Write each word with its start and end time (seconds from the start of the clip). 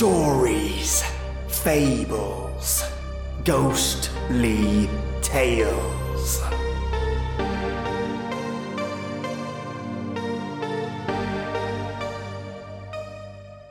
Stories, 0.00 1.04
fables, 1.48 2.84
ghostly 3.44 4.88
tales. 5.20 6.40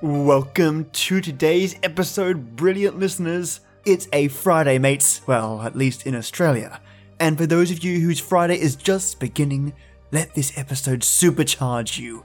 Welcome 0.01 0.85
to 0.91 1.19
today's 1.19 1.75
episode, 1.81 2.55
brilliant 2.55 2.99
listeners. 2.99 3.61
It's 3.83 4.07
a 4.13 4.27
Friday, 4.27 4.77
mates. 4.77 5.21
Well, 5.25 5.63
at 5.63 5.75
least 5.75 6.05
in 6.05 6.13
Australia. 6.13 6.79
And 7.19 7.39
for 7.39 7.47
those 7.47 7.71
of 7.71 7.83
you 7.83 8.01
whose 8.01 8.19
Friday 8.19 8.61
is 8.61 8.75
just 8.75 9.19
beginning, 9.19 9.73
let 10.11 10.35
this 10.35 10.55
episode 10.55 10.99
supercharge 10.99 11.97
you. 11.97 12.23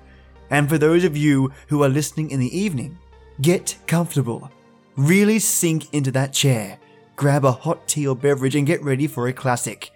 And 0.51 0.69
for 0.69 0.77
those 0.77 1.05
of 1.05 1.17
you 1.17 1.53
who 1.69 1.83
are 1.83 1.89
listening 1.89 2.31
in 2.31 2.39
the 2.39 2.55
evening, 2.55 2.99
get 3.41 3.77
comfortable. 3.87 4.51
Really 4.97 5.39
sink 5.39 5.93
into 5.93 6.11
that 6.13 6.33
chair, 6.33 6.79
grab 7.17 7.45
a 7.45 7.53
hot 7.53 7.89
tea 7.89 8.07
or 8.07 8.15
beverage, 8.15 8.55
and 8.55 8.67
get 8.67 8.83
ready 8.83 9.07
for 9.07 9.29
a 9.29 9.33
classic. 9.33 9.91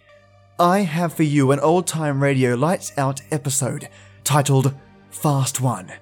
I 0.59 0.81
have 0.81 1.15
for 1.15 1.23
you 1.23 1.53
an 1.53 1.61
old 1.61 1.87
time 1.87 2.23
radio 2.23 2.55
lights 2.55 2.93
out 2.99 3.21
episode 3.31 3.89
titled 4.25 4.75
Fast 5.11 5.61
One. 5.61 5.93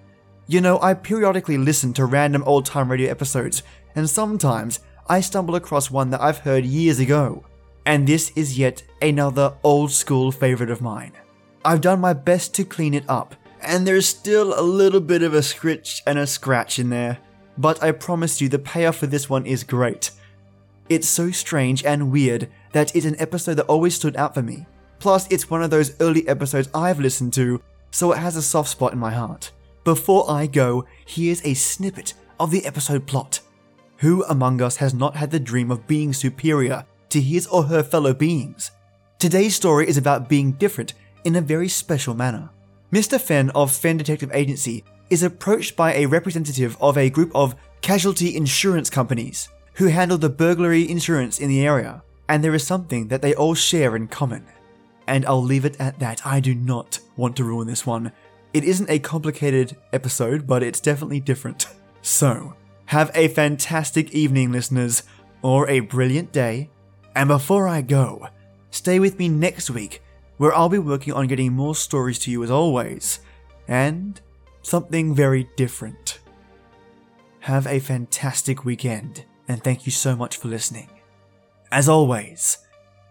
You 0.47 0.61
know, 0.61 0.81
I 0.81 0.95
periodically 0.95 1.59
listen 1.59 1.93
to 1.95 2.07
random 2.07 2.43
old 2.47 2.65
time 2.65 2.91
radio 2.91 3.11
episodes, 3.11 3.63
and 3.95 4.09
sometimes 4.09 4.81
I 5.09 5.21
stumble 5.21 5.57
across 5.57 5.91
one 5.91 6.11
that 6.11 6.23
I've 6.23 6.39
heard 6.39 6.65
years 6.65 6.99
ago. 6.99 7.45
And 7.85 8.07
this 8.07 8.33
is 8.35 8.59
yet 8.59 8.83
another 9.01 9.55
old 9.63 9.93
school 9.93 10.33
favorite 10.33 10.71
of 10.71 10.81
mine. 10.81 11.13
I've 11.65 11.81
done 11.81 12.01
my 12.01 12.13
best 12.13 12.55
to 12.55 12.65
clean 12.65 12.95
it 12.95 13.05
up, 13.09 13.35
and 13.61 13.87
there's 13.87 14.09
still 14.09 14.59
a 14.59 14.63
little 14.63 15.01
bit 15.01 15.23
of 15.23 15.35
a 15.35 15.43
scritch 15.43 16.03
and 16.07 16.19
a 16.19 16.27
scratch 16.27 16.79
in 16.79 16.91
there, 16.91 17.19
but 17.59 17.83
I 17.83 17.93
promise 17.93 18.41
you 18.41 18.49
the 18.49 18.59
payoff 18.59 18.97
for 18.97 19.07
this 19.07 19.29
one 19.29 19.47
is 19.47 19.65
great. 19.65 20.11
It's 20.89 21.09
so 21.09 21.31
strange 21.31 21.85
and 21.85 22.13
weird 22.13 22.49
that 22.73 22.95
it's 22.95 23.07
an 23.07 23.21
episode 23.21 23.55
that 23.55 23.67
always 23.67 23.95
stood 23.95 24.17
out 24.17 24.35
for 24.35 24.43
me. 24.43 24.67
Plus, 24.99 25.27
it's 25.31 25.51
one 25.51 25.63
of 25.63 25.71
those 25.71 26.01
early 26.01 26.27
episodes 26.29 26.69
I've 26.75 27.01
listened 27.01 27.33
to, 27.35 27.61
so 27.91 28.13
it 28.13 28.19
has 28.19 28.37
a 28.37 28.43
soft 28.43 28.69
spot 28.69 28.93
in 28.93 28.99
my 28.99 29.13
heart. 29.13 29.51
Before 29.85 30.31
I 30.31 30.47
go, 30.47 30.87
here's 31.07 31.45
a 31.45 31.55
snippet 31.55 32.15
of 32.39 32.51
the 32.51 32.65
episode 32.67 33.07
plot. 33.07 33.41
Who 33.99 34.25
among 34.25 34.61
us 34.61 34.77
has 34.77 34.93
not 34.93 35.17
had 35.17 35.31
the 35.31 35.41
dream 35.41 35.71
of 35.71 35.87
being 35.87 36.13
superior 36.13 36.85
to 37.11 37.21
his 37.21 37.47
or 37.47 37.65
her 37.65 37.83
fellow 37.83 38.13
beings? 38.13 38.71
Today's 39.19 39.55
story 39.55 39.89
is 39.89 39.97
about 39.97 40.29
being 40.29 40.53
different 40.53 40.95
in 41.25 41.37
a 41.37 41.41
very 41.41 41.69
special 41.69 42.15
manner. 42.15 42.51
Mr. 42.93 43.21
Fenn 43.21 43.51
of 43.51 43.73
Fenn 43.73 43.97
Detective 43.97 44.31
Agency 44.33 44.85
is 45.11 45.23
approached 45.23 45.77
by 45.77 45.95
a 45.95 46.07
representative 46.07 46.77
of 46.81 46.99
a 46.99 47.11
group 47.11 47.31
of 47.35 47.55
casualty 47.81 48.37
insurance 48.37 48.91
companies 48.91 49.49
who 49.75 49.87
handle 49.87 50.19
the 50.19 50.29
burglary 50.29 50.89
insurance 50.89 51.39
in 51.39 51.49
the 51.49 51.65
area, 51.65 52.03
and 52.29 52.43
there 52.43 52.55
is 52.55 52.67
something 52.67 53.09
that 53.09 53.23
they 53.23 53.35
all 53.35 53.55
share 53.55 53.95
in 53.95 54.09
common. 54.09 54.45
And 55.07 55.25
I'll 55.27 55.43
leave 55.43 55.65
it 55.65 55.77
at 55.79 55.99
that. 56.01 56.27
I 56.27 56.41
do 56.41 56.55
not 56.55 56.99
want 57.17 57.37
to 57.37 57.45
ruin 57.45 57.69
this 57.69 57.87
one. 57.87 58.11
It 58.53 58.65
isn't 58.65 58.91
a 58.91 58.99
complicated 58.99 59.77
episode, 59.93 60.47
but 60.47 60.63
it's 60.63 60.81
definitely 60.81 61.21
different. 61.21 61.67
So, 62.03 62.55
have 62.85 63.11
a 63.17 63.27
fantastic 63.27 64.13
evening, 64.13 64.53
listeners, 64.53 65.03
or 65.43 65.69
a 65.69 65.81
brilliant 65.81 66.31
day. 66.31 66.71
And 67.17 67.27
before 67.27 67.67
I 67.67 67.81
go, 67.81 68.29
stay 68.71 69.01
with 69.01 69.19
me 69.19 69.29
next 69.29 69.71
week, 69.71 70.03
where 70.37 70.55
I'll 70.55 70.69
be 70.69 70.79
working 70.79 71.15
on 71.15 71.27
getting 71.27 71.53
more 71.53 71.75
stories 71.75 72.21
to 72.21 72.31
you 72.31 72.45
as 72.45 72.51
always, 72.51 73.19
and 73.67 74.21
something 74.67 75.15
very 75.15 75.49
different. 75.57 76.19
Have 77.41 77.69
a 77.69 77.79
fantastic 77.79 78.65
weekend, 78.65 79.25
and 79.47 79.63
thank 79.63 79.87
you 79.87 79.93
so 79.93 80.17
much 80.17 80.37
for 80.37 80.49
listening. 80.49 80.91
As 81.71 81.89
always, 81.89 82.59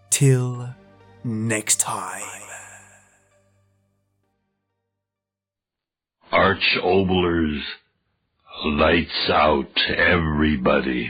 till 0.10 0.76
next 1.24 1.80
time. 1.80 2.22
Arch 6.34 6.78
Oboler's 6.84 7.64
Lights 8.66 9.30
Out 9.30 9.78
Everybody. 9.96 11.10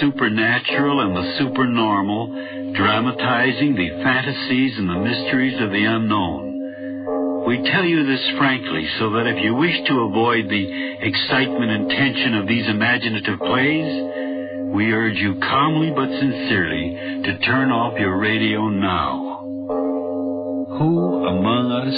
Supernatural 0.00 1.00
and 1.00 1.16
the 1.16 1.38
supernormal, 1.38 2.72
dramatizing 2.74 3.74
the 3.74 3.90
fantasies 4.02 4.78
and 4.78 4.88
the 4.88 5.00
mysteries 5.00 5.60
of 5.60 5.70
the 5.70 5.84
unknown. 5.84 7.46
We 7.46 7.62
tell 7.70 7.84
you 7.84 8.06
this 8.06 8.24
frankly 8.38 8.86
so 8.98 9.10
that 9.12 9.26
if 9.26 9.42
you 9.42 9.54
wish 9.54 9.76
to 9.88 10.00
avoid 10.00 10.48
the 10.48 10.64
excitement 11.02 11.70
and 11.70 11.90
tension 11.90 12.34
of 12.34 12.46
these 12.46 12.68
imaginative 12.68 13.38
plays, 13.38 14.70
we 14.72 14.92
urge 14.92 15.16
you 15.16 15.40
calmly 15.40 15.90
but 15.90 16.08
sincerely 16.08 17.22
to 17.24 17.38
turn 17.40 17.72
off 17.72 17.98
your 17.98 18.18
radio 18.18 18.68
now. 18.68 19.40
Who 20.78 21.26
among 21.26 21.72
us, 21.72 21.94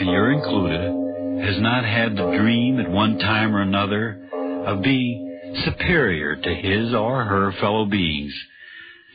and 0.00 0.08
you're 0.08 0.32
included, 0.32 1.44
has 1.44 1.60
not 1.60 1.84
had 1.84 2.16
the 2.16 2.36
dream 2.38 2.80
at 2.80 2.90
one 2.90 3.18
time 3.18 3.54
or 3.54 3.60
another 3.60 4.22
of 4.66 4.82
being 4.82 5.27
superior 5.64 6.36
to 6.36 6.54
his 6.54 6.94
or 6.94 7.24
her 7.24 7.52
fellow 7.60 7.86
beings? 7.86 8.32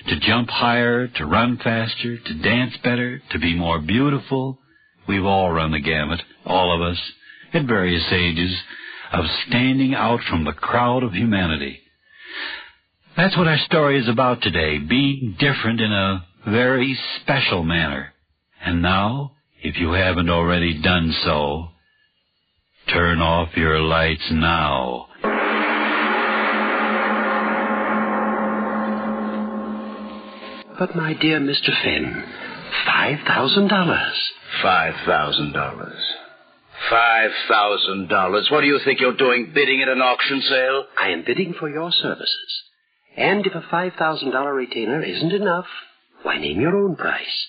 To 0.08 0.20
jump 0.20 0.50
higher, 0.50 1.08
to 1.08 1.26
run 1.26 1.58
faster, 1.64 2.18
to 2.18 2.42
dance 2.42 2.74
better, 2.84 3.22
to 3.32 3.40
be 3.40 3.56
more 3.56 3.80
beautiful? 3.80 4.60
We've 5.08 5.26
all 5.26 5.52
run 5.52 5.72
the 5.72 5.80
gamut, 5.80 6.22
all 6.46 6.76
of 6.76 6.82
us, 6.82 7.00
at 7.54 7.66
various 7.66 8.06
ages, 8.12 8.54
of 9.14 9.26
standing 9.48 9.94
out 9.94 10.20
from 10.30 10.44
the 10.44 10.54
crowd 10.54 11.04
of 11.04 11.14
humanity. 11.14 11.80
That's 13.16 13.38
what 13.38 13.48
our 13.48 13.60
story 13.60 14.00
is 14.00 14.10
about 14.10 14.42
today, 14.42 14.80
being 14.80 15.36
different 15.40 15.80
in 15.80 15.92
a 15.92 16.26
very 16.48 16.98
special 17.22 17.64
manner. 17.64 18.14
And 18.66 18.82
now, 18.82 19.34
if 19.62 19.78
you 19.78 19.92
haven't 19.92 20.30
already 20.30 20.82
done 20.82 21.14
so, 21.24 21.68
turn 22.92 23.20
off 23.20 23.56
your 23.56 23.80
lights 23.80 24.28
now. 24.32 25.08
But, 30.80 30.96
my 30.96 31.14
dear 31.14 31.40
Mr. 31.40 31.72
Fenn, 31.84 32.24
$5,000. 32.88 34.14
Five 34.62 34.94
thousand 35.06 35.54
dollars. 35.54 36.04
Five 36.90 37.32
thousand 37.48 38.08
dollars. 38.10 38.50
What 38.52 38.62
do 38.62 38.68
you 38.68 38.80
think 38.86 39.00
you're 39.00 39.18
doing, 39.18 39.52
bidding 39.54 39.82
at 39.82 39.88
an 39.90 40.02
auction 40.02 40.42
sale? 40.42 40.86
I 41.00 41.10
am 41.10 41.24
bidding 41.26 41.54
for 41.60 41.70
your 41.70 41.92
services. 41.92 42.62
And 43.18 43.46
if 43.46 43.54
a 43.56 43.62
$5,000 43.62 44.56
retainer 44.56 45.02
isn't 45.02 45.32
enough, 45.34 45.66
why 46.24 46.38
name 46.40 46.62
your 46.62 46.76
own 46.76 46.96
price. 46.96 47.48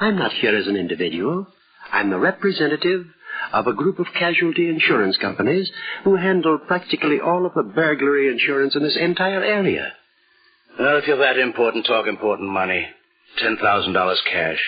I'm 0.00 0.16
not 0.16 0.32
here 0.32 0.56
as 0.56 0.66
an 0.66 0.76
individual. 0.76 1.46
I'm 1.90 2.10
the 2.10 2.18
representative 2.18 3.06
of 3.52 3.66
a 3.66 3.72
group 3.74 3.98
of 3.98 4.06
casualty 4.18 4.68
insurance 4.68 5.16
companies 5.18 5.70
who 6.04 6.16
handle 6.16 6.58
practically 6.58 7.18
all 7.20 7.44
of 7.46 7.54
the 7.54 7.62
burglary 7.62 8.28
insurance 8.28 8.76
in 8.76 8.82
this 8.82 8.96
entire 8.96 9.42
area. 9.42 9.92
Well, 10.78 10.96
if 10.98 11.06
you're 11.06 11.18
that 11.18 11.38
important, 11.38 11.86
talk 11.86 12.06
important 12.06 12.48
money. 12.50 12.86
Ten 13.38 13.56
thousand 13.56 13.92
dollars 13.92 14.20
cash. 14.30 14.62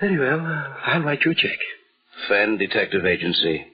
Very 0.00 0.18
well. 0.18 0.40
I'll 0.84 1.02
write 1.02 1.20
you 1.24 1.32
a 1.32 1.34
check. 1.34 1.58
Fenn 2.28 2.56
Detective 2.58 3.04
Agency. 3.04 3.64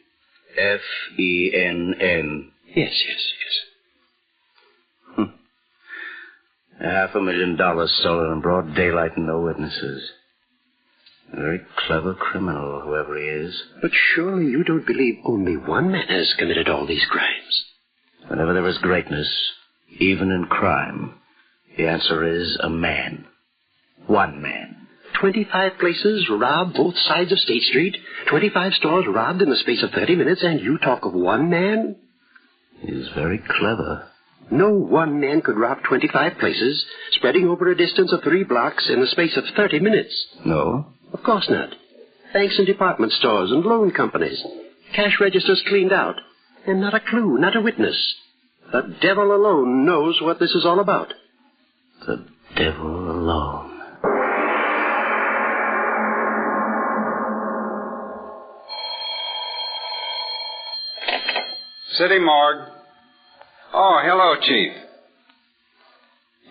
F 0.56 0.80
E 1.18 1.52
N 1.54 1.94
N. 2.00 2.50
Yes, 2.74 2.92
yes, 3.08 3.32
yes. 3.40 5.16
Hmm. 5.16 6.84
Half 6.84 7.14
a 7.14 7.20
million 7.20 7.56
dollars 7.56 7.92
stolen 8.00 8.32
in 8.32 8.40
broad 8.40 8.74
daylight 8.74 9.16
and 9.16 9.26
no 9.26 9.40
witnesses. 9.40 10.10
A 11.32 11.36
very 11.36 11.60
clever 11.86 12.14
criminal, 12.14 12.80
whoever 12.82 13.16
he 13.16 13.24
is. 13.24 13.62
But 13.80 13.92
surely 14.14 14.46
you 14.46 14.64
don't 14.64 14.86
believe 14.86 15.14
only 15.24 15.56
one 15.56 15.90
man 15.90 16.06
has 16.08 16.34
committed 16.38 16.68
all 16.68 16.86
these 16.86 17.06
crimes. 17.08 17.64
Whenever 18.28 18.52
there 18.52 18.68
is 18.68 18.78
greatness, 18.78 19.28
even 19.98 20.30
in 20.30 20.44
crime, 20.46 21.14
the 21.76 21.86
answer 21.86 22.24
is 22.24 22.58
a 22.62 22.68
man. 22.68 23.26
One 24.06 24.42
man. 24.42 24.88
25 25.20 25.78
places 25.78 26.28
robbed 26.30 26.74
both 26.74 26.96
sides 27.06 27.30
of 27.32 27.38
State 27.38 27.62
Street, 27.62 27.96
25 28.28 28.72
stores 28.74 29.04
robbed 29.08 29.42
in 29.42 29.50
the 29.50 29.56
space 29.56 29.82
of 29.82 29.90
30 29.90 30.16
minutes, 30.16 30.42
and 30.42 30.60
you 30.60 30.78
talk 30.78 31.04
of 31.04 31.12
one 31.12 31.48
man? 31.50 31.96
He's 32.80 33.08
very 33.14 33.38
clever. 33.38 34.08
No 34.50 34.70
one 34.70 35.20
man 35.20 35.40
could 35.40 35.56
rob 35.56 35.78
25 35.88 36.38
places, 36.38 36.84
spreading 37.12 37.46
over 37.48 37.70
a 37.70 37.76
distance 37.76 38.12
of 38.12 38.22
three 38.22 38.44
blocks 38.44 38.88
in 38.90 39.00
the 39.00 39.06
space 39.06 39.36
of 39.36 39.44
30 39.56 39.80
minutes. 39.80 40.12
No? 40.44 40.86
Of 41.12 41.22
course 41.22 41.48
not. 41.48 41.70
Banks 42.32 42.58
and 42.58 42.66
department 42.66 43.12
stores 43.12 43.50
and 43.50 43.64
loan 43.64 43.92
companies. 43.92 44.42
Cash 44.94 45.18
registers 45.20 45.62
cleaned 45.68 45.92
out. 45.92 46.16
And 46.66 46.80
not 46.80 46.94
a 46.94 47.00
clue, 47.00 47.38
not 47.38 47.56
a 47.56 47.60
witness. 47.60 47.96
The 48.72 48.96
devil 49.00 49.34
alone 49.34 49.84
knows 49.84 50.20
what 50.20 50.38
this 50.38 50.52
is 50.52 50.64
all 50.64 50.80
about 50.80 51.12
the 52.06 52.24
devil 52.56 53.10
alone. 53.10 53.70
City 61.92 62.18
morgue. 62.18 62.68
Oh, 63.74 64.00
hello, 64.02 64.34
Chief. 64.40 64.72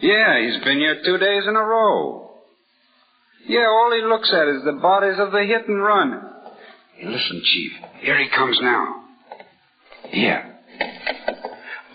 Yeah, 0.01 0.39
he's 0.41 0.63
been 0.63 0.79
here 0.79 1.01
two 1.03 1.17
days 1.17 1.43
in 1.47 1.55
a 1.55 1.63
row. 1.63 2.31
Yeah, 3.47 3.65
all 3.67 3.91
he 3.91 4.01
looks 4.01 4.31
at 4.33 4.47
is 4.47 4.63
the 4.65 4.79
bodies 4.81 5.19
of 5.19 5.31
the 5.31 5.43
hit 5.43 5.67
and 5.67 5.83
run. 5.83 6.21
Hey, 6.95 7.07
listen, 7.07 7.41
Chief. 7.43 7.71
Here 8.01 8.17
he 8.19 8.29
comes 8.29 8.57
now. 8.61 9.03
Yeah. 10.13 10.51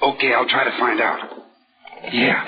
Okay, 0.02 0.32
I'll 0.32 0.48
try 0.48 0.64
to 0.64 0.78
find 0.78 1.00
out. 1.00 1.18
Yeah. 2.12 2.44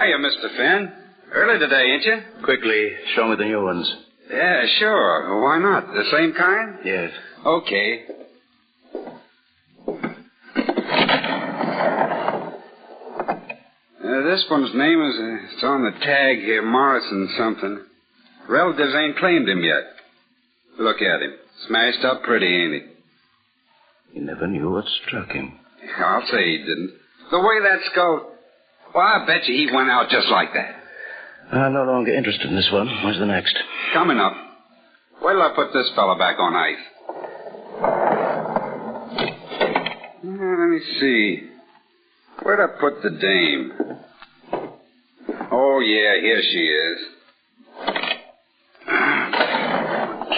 Hiya, 0.00 0.16
Mr. 0.18 0.56
Fenn. 0.56 0.92
Early 1.32 1.58
today, 1.58 1.82
ain't 1.92 2.04
you? 2.04 2.42
Quickly, 2.44 2.90
show 3.14 3.28
me 3.28 3.36
the 3.36 3.44
new 3.44 3.62
ones. 3.64 3.92
Yeah, 4.30 4.64
sure. 4.78 5.42
Why 5.42 5.58
not? 5.58 5.86
The 5.88 6.04
same 6.12 6.32
kind? 6.34 6.78
Yes. 6.84 7.10
Okay. 7.44 8.04
Uh, 12.98 14.22
this 14.24 14.44
one's 14.50 14.74
name 14.74 15.00
is 15.02 15.16
uh, 15.18 15.54
it's 15.54 15.64
on 15.64 15.82
the 15.84 15.90
tag 16.04 16.38
here, 16.38 16.62
Morrison 16.62 17.28
something. 17.36 17.80
Relatives 18.48 18.94
ain't 18.94 19.18
claimed 19.18 19.48
him 19.48 19.62
yet. 19.62 19.82
Look 20.78 21.02
at 21.02 21.20
him. 21.22 21.34
Smashed 21.66 22.04
up 22.04 22.22
pretty, 22.22 22.46
ain't 22.46 22.72
he? 22.74 24.14
He 24.14 24.20
never 24.20 24.46
knew 24.46 24.70
what 24.70 24.84
struck 25.06 25.28
him. 25.30 25.58
I'll 25.98 26.26
say 26.30 26.44
he 26.44 26.58
didn't. 26.58 26.92
The 27.30 27.40
way 27.40 27.60
that 27.62 27.80
skull. 27.92 28.32
Well, 28.94 29.04
I 29.04 29.24
bet 29.26 29.46
you 29.46 29.54
he 29.54 29.74
went 29.74 29.90
out 29.90 30.08
just 30.10 30.28
like 30.28 30.48
that. 30.54 30.74
I'm 31.56 31.72
no 31.72 31.84
longer 31.84 32.12
interested 32.12 32.46
in 32.46 32.56
this 32.56 32.68
one. 32.72 32.88
Where's 33.04 33.18
the 33.18 33.26
next? 33.26 33.56
Coming 33.94 34.18
up. 34.18 34.32
Wait 35.22 35.32
till 35.32 35.42
I 35.42 35.52
put 35.54 35.72
this 35.72 35.90
fella 35.94 36.16
back 36.18 36.38
on 36.38 36.54
ice. 36.54 36.76
Uh, 40.24 40.56
let 40.60 40.68
me 40.68 40.80
see. 41.00 41.48
Where'd 42.42 42.60
I 42.60 42.66
put 42.80 43.02
the 43.02 43.10
dame? 43.10 43.72
Oh, 45.50 45.80
yeah, 45.80 46.20
here 46.20 46.42
she 46.42 46.58
is. 46.58 46.98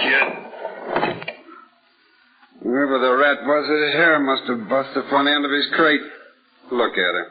Shit. 0.00 0.28
Whoever 2.62 2.98
the 3.00 3.16
rat 3.16 3.38
was, 3.44 3.68
his 3.68 3.92
hair 3.94 4.18
must 4.20 4.42
have 4.48 4.68
busted 4.68 5.04
the 5.04 5.08
front 5.08 5.28
end 5.28 5.44
of 5.44 5.50
his 5.50 5.66
crate. 5.74 6.00
Look 6.70 6.92
at 6.92 6.98
her. 6.98 7.26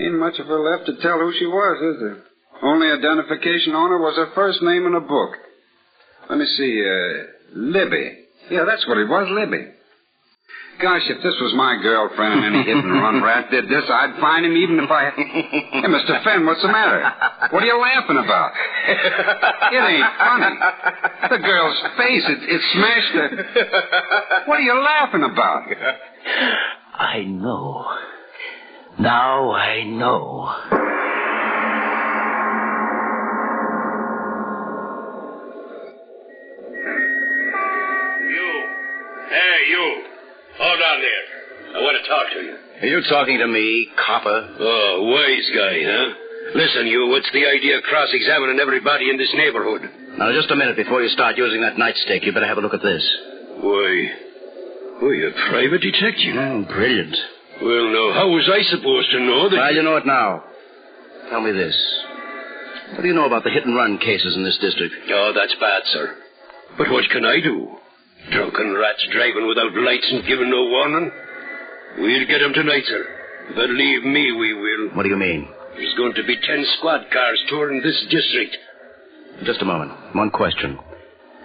Ain't 0.00 0.18
much 0.18 0.38
of 0.38 0.46
her 0.46 0.60
left 0.60 0.86
to 0.86 0.96
tell 1.02 1.18
who 1.18 1.32
she 1.38 1.46
was, 1.46 1.94
is 1.94 2.00
there? 2.00 2.22
Only 2.62 2.90
identification 2.90 3.74
on 3.74 3.90
her 3.90 3.98
was 3.98 4.16
her 4.16 4.32
first 4.34 4.62
name 4.62 4.86
in 4.86 4.94
a 4.94 5.00
book. 5.00 5.30
Let 6.28 6.38
me 6.38 6.46
see, 6.56 6.84
uh, 6.84 7.24
Libby. 7.54 8.16
Yeah, 8.50 8.64
that's 8.64 8.86
what 8.88 8.98
it 8.98 9.08
was, 9.08 9.28
Libby. 9.30 9.66
Gosh, 10.80 11.02
if 11.10 11.22
this 11.22 11.34
was 11.42 11.52
my 11.54 11.76
girlfriend 11.82 12.32
and 12.42 12.54
any 12.56 12.64
hit 12.64 12.76
and 12.76 12.92
run 12.92 13.22
rat 13.26 13.50
did 13.50 13.68
this, 13.68 13.84
I'd 13.90 14.18
find 14.20 14.46
him 14.46 14.56
even 14.56 14.80
if 14.80 14.90
I. 14.90 15.10
Hey, 15.10 15.88
Mr. 15.88 16.24
Fenn, 16.24 16.46
what's 16.46 16.62
the 16.62 16.68
matter? 16.68 17.02
What 17.50 17.62
are 17.62 17.66
you 17.66 17.78
laughing 17.80 18.16
about? 18.16 18.52
It 19.72 19.76
ain't 19.76 20.06
funny. 20.16 20.56
The 21.28 21.38
girl's 21.44 21.80
face, 21.98 22.24
it, 22.26 22.38
it 22.48 22.62
smashed 22.72 23.12
her. 23.12 24.44
What 24.46 24.58
are 24.58 24.62
you 24.62 24.80
laughing 24.82 25.22
about? 25.24 25.68
I 26.94 27.24
know. 27.24 27.84
Now 29.00 29.50
I 29.52 29.82
know. 29.84 30.52
You. 38.28 38.48
Hey, 39.30 39.58
you. 39.70 40.04
Hold 40.58 40.80
on 40.82 41.00
there. 41.00 41.24
I 41.76 41.82
want 41.82 41.96
to 42.02 42.08
talk 42.08 42.26
to 42.34 42.40
you. 42.44 42.56
Are 42.82 42.86
you 42.86 43.00
talking 43.08 43.38
to 43.38 43.48
me, 43.48 43.88
copper? 43.96 44.56
Oh, 44.60 45.08
wise 45.08 45.48
guy, 45.56 45.80
huh? 45.80 46.14
Listen, 46.54 46.86
you, 46.86 47.08
what's 47.08 47.30
the 47.32 47.46
idea 47.46 47.78
of 47.78 47.82
cross-examining 47.84 48.58
everybody 48.58 49.08
in 49.08 49.16
this 49.16 49.32
neighborhood? 49.34 49.88
Now, 50.18 50.32
just 50.32 50.50
a 50.50 50.56
minute 50.56 50.76
before 50.76 51.02
you 51.02 51.08
start 51.08 51.38
using 51.38 51.62
that 51.62 51.76
nightstick, 51.76 52.26
you 52.26 52.32
better 52.32 52.46
have 52.46 52.58
a 52.58 52.60
look 52.60 52.74
at 52.74 52.82
this. 52.82 53.04
Why, 53.60 54.10
why, 55.00 55.14
a 55.24 55.32
private 55.48 55.80
detective? 55.80 56.36
Oh, 56.36 56.64
brilliant. 56.68 57.16
Well, 57.62 57.86
now, 57.92 58.06
how 58.16 58.28
was 58.30 58.48
I 58.48 58.62
supposed 58.72 59.10
to 59.12 59.20
know 59.20 59.48
that... 59.50 59.56
Well, 59.56 59.74
you 59.74 59.82
know 59.82 59.96
it 59.96 60.06
now. 60.06 60.44
Tell 61.28 61.40
me 61.40 61.52
this. 61.52 61.76
What 62.94 63.02
do 63.02 63.08
you 63.08 63.14
know 63.14 63.26
about 63.26 63.44
the 63.44 63.50
hit 63.50 63.66
and 63.66 63.76
run 63.76 63.98
cases 63.98 64.34
in 64.34 64.42
this 64.44 64.58
district? 64.60 64.94
Oh, 65.12 65.32
that's 65.34 65.54
bad, 65.60 65.82
sir. 65.92 66.16
But 66.78 66.90
what 66.90 67.04
can 67.12 67.24
I 67.24 67.40
do? 67.40 67.68
Drunken 68.32 68.74
rats 68.74 69.06
driving 69.12 69.46
without 69.46 69.72
lights 69.74 70.08
and 70.10 70.26
giving 70.26 70.50
no 70.50 70.64
warning? 70.66 71.10
We'll 71.98 72.26
get 72.26 72.42
'em 72.42 72.52
tonight, 72.54 72.84
sir. 72.86 73.04
Believe 73.54 74.04
me, 74.04 74.32
we 74.32 74.54
will. 74.54 74.88
What 74.94 75.02
do 75.04 75.08
you 75.08 75.16
mean? 75.16 75.48
There's 75.76 75.94
going 75.96 76.14
to 76.14 76.24
be 76.24 76.36
ten 76.36 76.64
squad 76.78 77.10
cars 77.12 77.40
touring 77.48 77.82
this 77.82 77.98
district. 78.10 78.56
Just 79.44 79.62
a 79.62 79.64
moment. 79.64 79.92
One 80.14 80.30
question. 80.30 80.78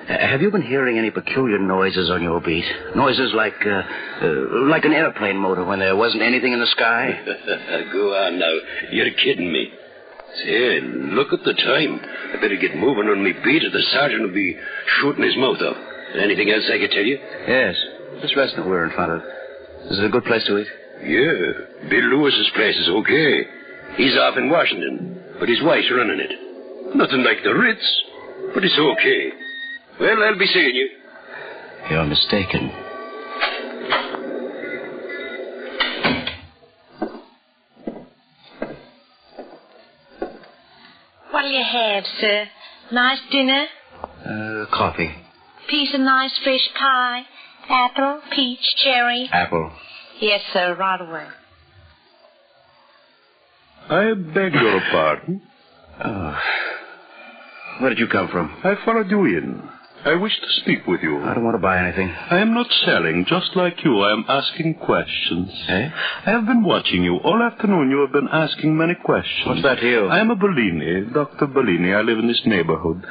Uh, 0.07 0.17
have 0.27 0.41
you 0.41 0.51
been 0.51 0.61
hearing 0.61 0.97
any 0.99 1.09
peculiar 1.09 1.57
noises 1.57 2.09
on 2.11 2.21
your 2.21 2.39
beat? 2.39 2.65
Noises 2.95 3.31
like, 3.33 3.55
uh, 3.65 3.81
uh, 4.21 4.65
like 4.69 4.85
an 4.85 4.93
airplane 4.93 5.37
motor 5.37 5.63
when 5.65 5.79
there 5.79 5.95
wasn't 5.95 6.21
anything 6.21 6.53
in 6.53 6.59
the 6.59 6.67
sky? 6.67 7.09
Go 7.91 8.13
on 8.15 8.37
now. 8.39 8.53
You're 8.91 9.11
kidding 9.11 9.51
me. 9.51 9.71
Say, 10.43 10.79
look 10.81 11.33
at 11.33 11.43
the 11.43 11.53
time. 11.53 11.99
I 12.33 12.41
better 12.41 12.57
get 12.57 12.75
moving 12.75 13.07
on 13.07 13.23
me 13.23 13.31
beat 13.43 13.63
or 13.63 13.69
the 13.71 13.81
sergeant 13.93 14.21
will 14.23 14.33
be 14.33 14.57
shooting 14.99 15.23
his 15.23 15.35
mouth 15.37 15.61
off. 15.61 15.77
Anything 16.21 16.51
else 16.51 16.69
I 16.71 16.77
could 16.77 16.91
tell 16.91 17.03
you? 17.05 17.17
yes. 17.47 17.75
This 18.21 18.35
restaurant 18.37 18.69
we're 18.69 18.85
in 18.85 18.95
front 18.95 19.11
of. 19.11 19.21
Is 19.91 19.99
it 19.99 20.05
a 20.05 20.09
good 20.09 20.23
place 20.25 20.43
to 20.47 20.57
eat? 20.59 20.67
Yeah. 21.03 21.89
Bill 21.89 22.03
Lewis's 22.15 22.49
place 22.55 22.75
is 22.77 22.89
okay. 22.89 23.43
He's 23.97 24.15
off 24.17 24.37
in 24.37 24.49
Washington, 24.49 25.21
but 25.39 25.49
his 25.49 25.61
wife's 25.63 25.91
running 25.91 26.19
it. 26.19 26.95
Nothing 26.95 27.23
like 27.23 27.43
the 27.43 27.53
Ritz, 27.53 28.03
but 28.53 28.63
it's 28.63 28.77
okay. 28.79 29.31
Well, 29.99 30.23
I'll 30.23 30.37
be 30.37 30.45
seeing 30.47 30.75
you. 30.75 30.89
You're 31.89 32.05
mistaken. 32.05 32.69
What'll 41.31 41.51
you 41.51 41.63
have, 41.63 42.03
sir? 42.19 42.45
Nice 42.91 43.19
dinner? 43.31 43.65
Uh, 44.03 44.65
coffee. 44.75 45.11
Piece 45.69 45.93
of 45.93 46.01
nice 46.01 46.37
fresh 46.43 46.69
pie? 46.77 47.23
Apple, 47.69 48.21
peach, 48.35 48.59
cherry? 48.83 49.29
Apple. 49.31 49.71
Yes, 50.19 50.41
sir, 50.53 50.75
right 50.75 51.01
away. 51.01 51.27
I 53.89 54.13
beg 54.13 54.53
your 54.53 54.81
pardon. 54.91 55.41
Oh. 56.03 56.39
Where 57.79 57.89
did 57.89 57.99
you 57.99 58.07
come 58.07 58.27
from? 58.29 58.55
I 58.63 58.75
followed 58.85 59.09
you 59.09 59.25
in. 59.25 59.69
I 60.05 60.13
wish 60.13 60.33
to 60.39 60.61
speak 60.61 60.85
with 60.85 61.01
you. 61.01 61.17
I 61.23 61.33
don't 61.33 61.43
want 61.43 61.55
to 61.55 61.61
buy 61.61 61.79
anything. 61.79 62.09
I 62.09 62.37
am 62.37 62.53
not 62.53 62.67
selling, 62.85 63.25
just 63.27 63.55
like 63.55 63.83
you. 63.83 64.01
I 64.01 64.13
am 64.13 64.23
asking 64.29 64.75
questions. 64.75 65.49
Eh? 65.67 65.89
I 66.27 66.29
have 66.29 66.45
been 66.45 66.63
watching 66.63 67.03
you. 67.03 67.17
All 67.17 67.41
afternoon 67.41 67.89
you 67.89 68.01
have 68.01 68.11
been 68.11 68.27
asking 68.31 68.77
many 68.77 68.93
questions. 68.93 69.47
What's 69.47 69.63
that 69.63 69.79
to 69.79 69.89
you? 69.89 70.05
I 70.05 70.19
am 70.19 70.29
a 70.29 70.35
Bellini, 70.35 71.11
Dr. 71.11 71.47
Bellini. 71.47 71.91
I 71.91 72.01
live 72.01 72.19
in 72.19 72.27
this 72.27 72.41
neighborhood. 72.45 73.03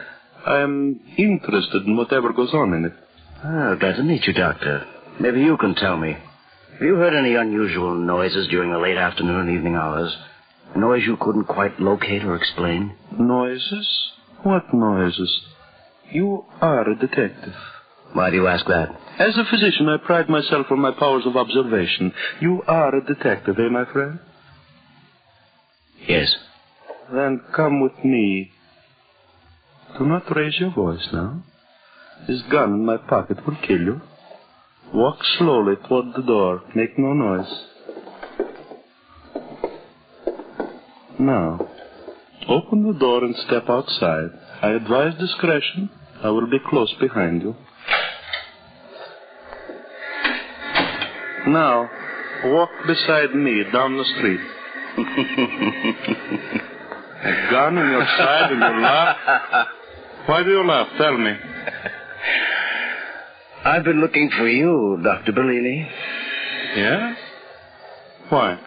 I 0.46 0.60
am 0.60 1.00
interested 1.18 1.82
in 1.84 1.96
whatever 1.96 2.32
goes 2.32 2.54
on 2.54 2.72
in 2.74 2.84
it. 2.84 2.92
Oh, 3.44 3.74
glad 3.74 3.96
to 3.96 4.04
meet 4.04 4.24
you, 4.28 4.32
Doctor. 4.32 4.86
Maybe 5.18 5.40
you 5.40 5.56
can 5.56 5.74
tell 5.74 5.96
me. 5.96 6.12
Have 6.12 6.82
you 6.82 6.94
heard 6.94 7.14
any 7.14 7.34
unusual 7.34 7.96
noises 7.96 8.46
during 8.48 8.70
the 8.70 8.78
late 8.78 8.98
afternoon 8.98 9.48
and 9.48 9.50
evening 9.50 9.74
hours? 9.74 10.16
Noise 10.76 11.02
you 11.06 11.16
couldn't 11.16 11.46
quite 11.46 11.80
locate 11.80 12.22
or 12.22 12.36
explain? 12.36 12.94
Noises? 13.18 13.88
What 14.44 14.72
noises? 14.72 15.40
You 16.14 16.44
are 16.60 16.88
a 16.88 16.94
detective. 16.96 17.54
Why 18.12 18.30
do 18.30 18.36
you 18.36 18.46
ask 18.46 18.64
that? 18.66 18.88
As 19.18 19.36
a 19.36 19.50
physician, 19.50 19.88
I 19.88 19.96
pride 19.96 20.28
myself 20.28 20.66
on 20.70 20.78
my 20.78 20.92
powers 20.92 21.24
of 21.26 21.36
observation. 21.36 22.12
You 22.40 22.62
are 22.68 22.94
a 22.94 23.04
detective, 23.04 23.56
eh, 23.58 23.68
my 23.68 23.84
friend? 23.92 24.20
Yes. 26.06 26.32
Then 27.12 27.40
come 27.56 27.80
with 27.80 28.04
me. 28.04 28.52
Do 29.98 30.06
not 30.06 30.36
raise 30.36 30.54
your 30.60 30.72
voice 30.72 31.04
now. 31.12 31.42
This 32.28 32.42
gun 32.48 32.74
in 32.74 32.84
my 32.84 32.96
pocket 32.96 33.44
will 33.44 33.58
kill 33.66 33.80
you. 33.80 34.00
Walk 34.94 35.18
slowly 35.38 35.74
toward 35.88 36.14
the 36.14 36.22
door. 36.22 36.62
Make 36.76 36.96
no 36.96 37.12
noise. 37.12 37.64
Now, 41.18 41.68
open 42.48 42.86
the 42.86 42.98
door 43.00 43.24
and 43.24 43.34
step 43.48 43.64
outside. 43.68 44.30
I 44.62 44.70
advise 44.70 45.18
discretion. 45.18 45.90
I 46.24 46.30
will 46.30 46.46
be 46.50 46.58
close 46.70 46.92
behind 46.98 47.42
you. 47.42 47.54
Now, 51.48 51.90
walk 52.46 52.70
beside 52.86 53.34
me 53.34 53.62
down 53.70 53.98
the 53.98 54.04
street. 54.16 54.40
A 57.24 57.50
gun 57.50 57.76
in 57.76 57.90
your 57.90 58.06
side 58.16 58.52
and 58.52 58.60
you 58.60 58.82
laugh? 58.82 59.16
Why 60.24 60.42
do 60.42 60.50
you 60.50 60.66
laugh? 60.66 60.88
Tell 60.96 61.18
me. 61.18 61.32
I've 63.66 63.84
been 63.84 64.00
looking 64.00 64.30
for 64.38 64.48
you, 64.48 64.98
Dr. 65.04 65.32
Bellini. 65.32 65.86
Yeah? 66.76 67.14
Why? 68.30 68.58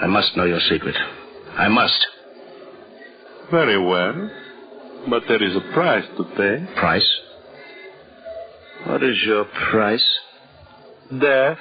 I 0.00 0.06
must 0.06 0.34
know 0.38 0.44
your 0.44 0.60
secret. 0.70 0.96
I 1.58 1.68
must. 1.68 2.06
Very 3.50 3.78
well. 3.78 4.30
But 5.08 5.22
there 5.28 5.42
is 5.42 5.54
a 5.54 5.72
price 5.72 6.04
to 6.16 6.24
pay. 6.36 6.74
Price? 6.80 7.08
What 8.86 9.02
is 9.02 9.16
your 9.24 9.44
price? 9.70 10.04
Death. 11.20 11.58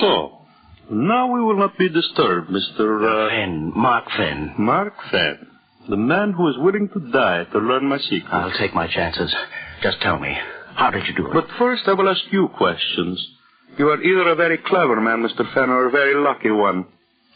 So, 0.00 0.38
now 0.90 1.32
we 1.32 1.40
will 1.42 1.56
not 1.58 1.76
be 1.78 1.88
disturbed, 1.88 2.50
Mr. 2.50 3.26
Uh, 3.26 3.30
Fenn, 3.30 3.72
Mark 3.74 4.04
Fenn. 4.16 4.54
Mark 4.58 4.94
Fenn, 5.10 5.46
the 5.88 5.96
man 5.96 6.32
who 6.32 6.48
is 6.48 6.56
willing 6.58 6.88
to 6.92 7.10
die 7.12 7.44
to 7.52 7.58
learn 7.58 7.86
my 7.86 7.98
secret. 7.98 8.30
I'll 8.32 8.56
take 8.58 8.74
my 8.74 8.86
chances. 8.86 9.34
Just 9.82 10.00
tell 10.02 10.18
me, 10.18 10.36
how 10.74 10.90
did 10.90 11.06
you 11.06 11.14
do 11.14 11.26
it? 11.26 11.32
But 11.34 11.48
first, 11.58 11.82
I 11.86 11.94
will 11.94 12.08
ask 12.08 12.20
you 12.30 12.48
questions. 12.56 13.26
You 13.78 13.88
are 13.88 14.02
either 14.02 14.28
a 14.30 14.34
very 14.34 14.58
clever 14.58 15.00
man, 15.00 15.22
Mr. 15.26 15.52
Fenn, 15.54 15.70
or 15.70 15.86
a 15.86 15.90
very 15.90 16.14
lucky 16.14 16.50
one. 16.50 16.86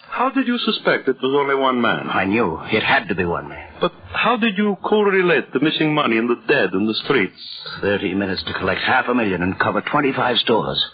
How 0.08 0.30
did 0.30 0.46
you 0.46 0.58
suspect 0.58 1.08
it 1.08 1.16
was 1.22 1.36
only 1.40 1.54
one 1.56 1.80
man? 1.80 2.08
I 2.08 2.24
knew 2.24 2.58
it 2.70 2.82
had 2.82 3.08
to 3.08 3.14
be 3.14 3.24
one 3.24 3.48
man. 3.48 3.68
But 3.80 3.92
how 4.12 4.36
did 4.36 4.56
you 4.56 4.76
correlate 4.82 5.52
the 5.52 5.60
missing 5.60 5.92
money 5.94 6.18
and 6.18 6.28
the 6.28 6.40
dead 6.46 6.70
in 6.72 6.86
the 6.86 6.94
streets? 7.04 7.34
Thirty 7.80 8.14
minutes 8.14 8.44
to 8.46 8.52
collect 8.54 8.80
half 8.82 9.08
a 9.08 9.14
million 9.14 9.42
and 9.42 9.58
cover 9.58 9.80
25 9.80 10.36
stores. 10.38 10.84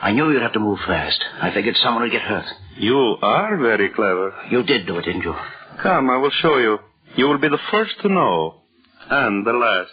I 0.00 0.12
knew 0.12 0.30
you'd 0.30 0.40
have 0.40 0.54
to 0.54 0.60
move 0.60 0.78
fast. 0.86 1.20
I 1.42 1.52
figured 1.52 1.76
someone 1.82 2.04
would 2.04 2.12
get 2.12 2.22
hurt. 2.22 2.46
You 2.78 3.16
are 3.20 3.58
very 3.58 3.90
clever. 3.90 4.32
You 4.50 4.62
did 4.62 4.86
do 4.86 4.96
it, 4.96 5.04
didn't 5.04 5.22
you? 5.22 5.34
Come, 5.82 6.08
I 6.08 6.16
will 6.16 6.30
show 6.40 6.56
you. 6.56 6.78
You 7.16 7.26
will 7.26 7.38
be 7.38 7.48
the 7.48 7.58
first 7.70 7.92
to 8.02 8.08
know. 8.08 8.62
And 9.10 9.44
the 9.46 9.52
last. 9.52 9.90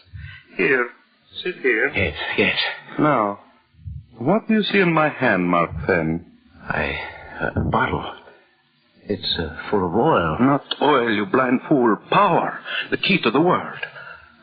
Here. 0.56 0.88
Sit 1.44 1.56
here. 1.62 1.90
Yes, 1.90 2.16
yes. 2.38 2.56
Now, 3.00 3.40
what 4.18 4.48
do 4.48 4.54
you 4.54 4.64
see 4.64 4.80
in 4.80 4.94
my 4.94 5.10
hand, 5.10 5.48
Mark 5.48 5.72
Fenn? 5.86 6.26
I. 6.62 6.96
A 7.56 7.60
bottle. 7.60 8.04
It's 9.04 9.38
uh, 9.40 9.70
full 9.70 9.86
of 9.86 9.94
oil. 9.94 10.38
Not 10.40 10.64
oil, 10.82 11.12
you 11.12 11.26
blind 11.28 11.62
fool. 11.70 11.96
Power. 12.10 12.60
The 12.90 12.98
key 12.98 13.20
to 13.22 13.32
the 13.32 13.42
world. 13.42 13.78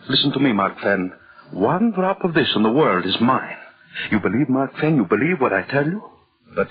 Listen 0.08 0.32
to 0.32 0.38
me, 0.38 0.52
Mark 0.52 0.78
Fenn. 0.80 1.12
One 1.52 1.90
drop 1.90 2.24
of 2.24 2.34
this 2.34 2.50
and 2.54 2.64
the 2.64 2.70
world 2.70 3.04
is 3.04 3.16
mine. 3.20 3.56
You 4.10 4.20
believe, 4.20 4.48
Mark 4.48 4.76
Fenn? 4.80 4.96
You 4.96 5.04
believe 5.04 5.40
what 5.40 5.52
I 5.52 5.62
tell 5.62 5.84
you? 5.84 6.02
But. 6.54 6.68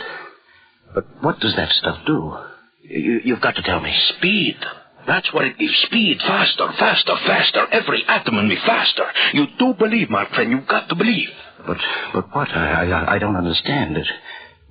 But 0.93 1.05
what 1.21 1.39
does 1.39 1.55
that 1.55 1.69
stuff 1.71 1.97
do? 2.05 2.37
You, 2.83 3.21
you've 3.23 3.41
got 3.41 3.55
to 3.55 3.63
tell 3.63 3.81
me. 3.81 3.93
Speed. 4.17 4.57
That's 5.05 5.33
what 5.33 5.45
it 5.45 5.57
gives. 5.57 5.75
Speed. 5.87 6.19
Faster, 6.19 6.67
faster, 6.79 7.15
faster. 7.25 7.67
Every 7.71 8.03
atom 8.07 8.37
in 8.37 8.47
me 8.47 8.57
faster. 8.65 9.05
You 9.33 9.47
do 9.59 9.73
believe, 9.73 10.09
Mark 10.09 10.29
Fenn. 10.35 10.51
You've 10.51 10.67
got 10.67 10.87
to 10.89 10.95
believe. 10.95 11.29
But 11.65 11.77
but 12.13 12.35
what? 12.35 12.49
I 12.49 12.85
I, 12.91 13.15
I 13.15 13.19
don't 13.19 13.35
understand 13.35 13.97
it. 13.97 14.07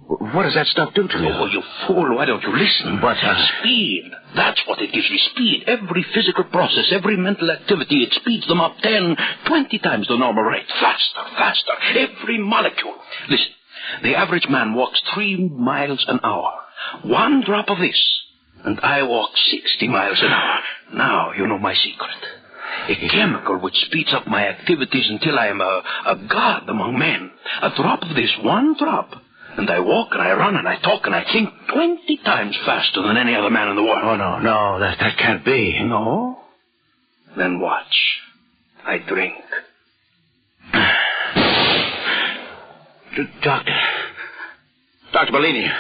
What 0.07 0.43
does 0.43 0.55
that 0.55 0.67
stuff 0.67 0.93
do 0.95 1.07
to 1.09 1.19
you? 1.19 1.29
Oh, 1.31 1.47
you 1.47 1.63
fool. 1.87 2.17
Why 2.17 2.27
don't 2.27 2.43
you 2.43 2.55
listen? 2.55 2.99
But, 3.01 3.17
uh, 3.23 3.47
Speed. 3.61 4.11
That's 4.35 4.61
what 4.67 4.81
it 4.83 4.93
gives 4.93 5.09
you, 5.09 5.19
Speed. 5.31 5.65
Every 5.67 6.05
physical 6.13 6.45
process, 6.45 6.87
every 6.93 7.17
mental 7.17 7.51
activity, 7.51 8.03
it 8.03 8.13
speeds 8.13 8.47
them 8.49 8.61
up 8.61 8.77
ten, 8.83 9.17
twenty 9.47 9.79
times 9.79 10.09
the 10.09 10.17
normal 10.19 10.43
rate. 10.43 10.67
Faster, 10.81 11.37
faster. 11.39 11.73
Every 11.97 12.39
molecule. 12.39 12.95
Listen. 13.29 13.53
The 14.03 14.15
average 14.15 14.47
man 14.49 14.75
walks 14.75 15.01
three 15.15 15.37
miles 15.49 16.05
an 16.09 16.21
hour. 16.23 16.53
One 17.05 17.43
drop 17.45 17.69
of 17.69 17.79
this, 17.79 18.01
and 18.65 18.81
I 18.81 19.03
walk 19.03 19.31
60 19.51 19.89
miles 19.89 20.19
an 20.21 20.31
hour. 20.31 20.61
Now 20.95 21.33
you 21.33 21.47
know 21.47 21.59
my 21.59 21.75
secret. 21.75 22.42
A 22.89 23.09
chemical 23.09 23.59
which 23.59 23.77
speeds 23.87 24.13
up 24.13 24.27
my 24.27 24.49
activities 24.49 25.07
until 25.09 25.39
I 25.39 25.47
am 25.47 25.61
a, 25.61 25.83
a 26.07 26.17
god 26.29 26.69
among 26.69 26.99
men. 26.99 27.31
A 27.63 27.71
drop 27.77 28.03
of 28.03 28.17
this, 28.17 28.33
one 28.43 28.75
drop. 28.79 29.13
And 29.57 29.71
I 29.71 29.81
walk 29.81 30.09
and 30.13 30.23
I 30.23 30.33
run 30.33 30.57
and 30.57 30.67
I 30.67 30.81
talk 30.81 31.03
and 31.05 31.15
I 31.15 31.25
think 31.31 31.51
20 31.73 32.17
times 32.25 32.57
faster 32.65 33.03
than 33.03 33.17
any 33.17 33.35
other 33.35 33.51
man 33.51 33.69
in 33.69 33.77
the 33.77 33.83
world. 33.83 34.01
Oh, 34.03 34.17
no, 34.17 34.39
no, 34.39 34.81
that, 34.81 34.99
that 34.99 35.19
can't 35.19 35.45
be. 35.45 35.79
No? 35.85 36.39
Then 37.37 37.61
watch. 37.61 37.95
I 38.85 38.99
drink. 38.99 39.35
Doctor. 43.43 43.79
Dr. 45.13 45.33
Bellini. 45.33 45.71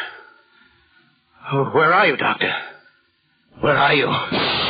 Oh, 1.50 1.64
where 1.71 1.92
are 1.92 2.06
you, 2.06 2.16
Doctor? 2.16 2.52
Where 3.61 3.76
are 3.76 3.94
you? 3.94 4.62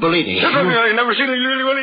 Bellini. 0.00 0.40
I've 0.42 0.94
never 0.96 1.14
seen 1.14 1.26
Bellini, 1.30 1.62
what 1.64 1.76
are 1.76 1.80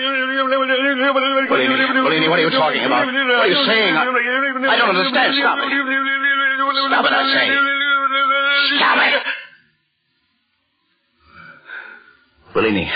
you 2.41 2.49
talking 2.51 2.83
about? 2.83 3.05
What 3.07 3.15
are 3.15 3.47
you 3.47 3.63
saying? 3.65 3.95
I, 3.95 4.03
I 4.03 4.05
don't 4.77 4.89
understand. 4.95 5.33
Stop 5.39 5.57
it. 5.59 5.63
Stop 6.91 7.05
it, 7.05 7.11
I 7.11 7.13
say. 7.33 7.47
Stop 8.77 8.97
it. 8.99 9.13
Bellini, 12.53 12.91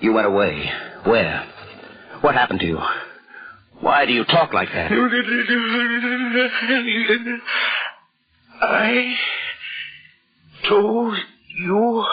you 0.00 0.12
went 0.12 0.26
away. 0.26 0.68
Where? 1.04 1.44
What 2.20 2.34
happened 2.34 2.58
to 2.60 2.66
you? 2.66 2.80
Why 3.80 4.04
do 4.06 4.12
you 4.12 4.24
talk 4.24 4.52
like 4.52 4.68
that? 4.74 4.90
I 8.60 9.14
told 10.68 11.16
you 11.58 12.04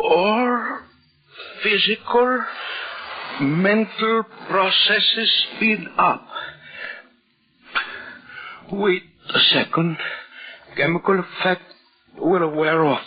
all 0.00 0.78
physical, 1.68 2.44
mental 3.40 4.22
processes 4.48 5.44
speed 5.56 5.78
up. 5.98 6.26
Wait 8.72 9.02
a 9.34 9.38
second. 9.52 9.96
Chemical 10.76 11.20
effect 11.20 11.62
will 12.18 12.50
wear 12.50 12.84
off 12.84 13.02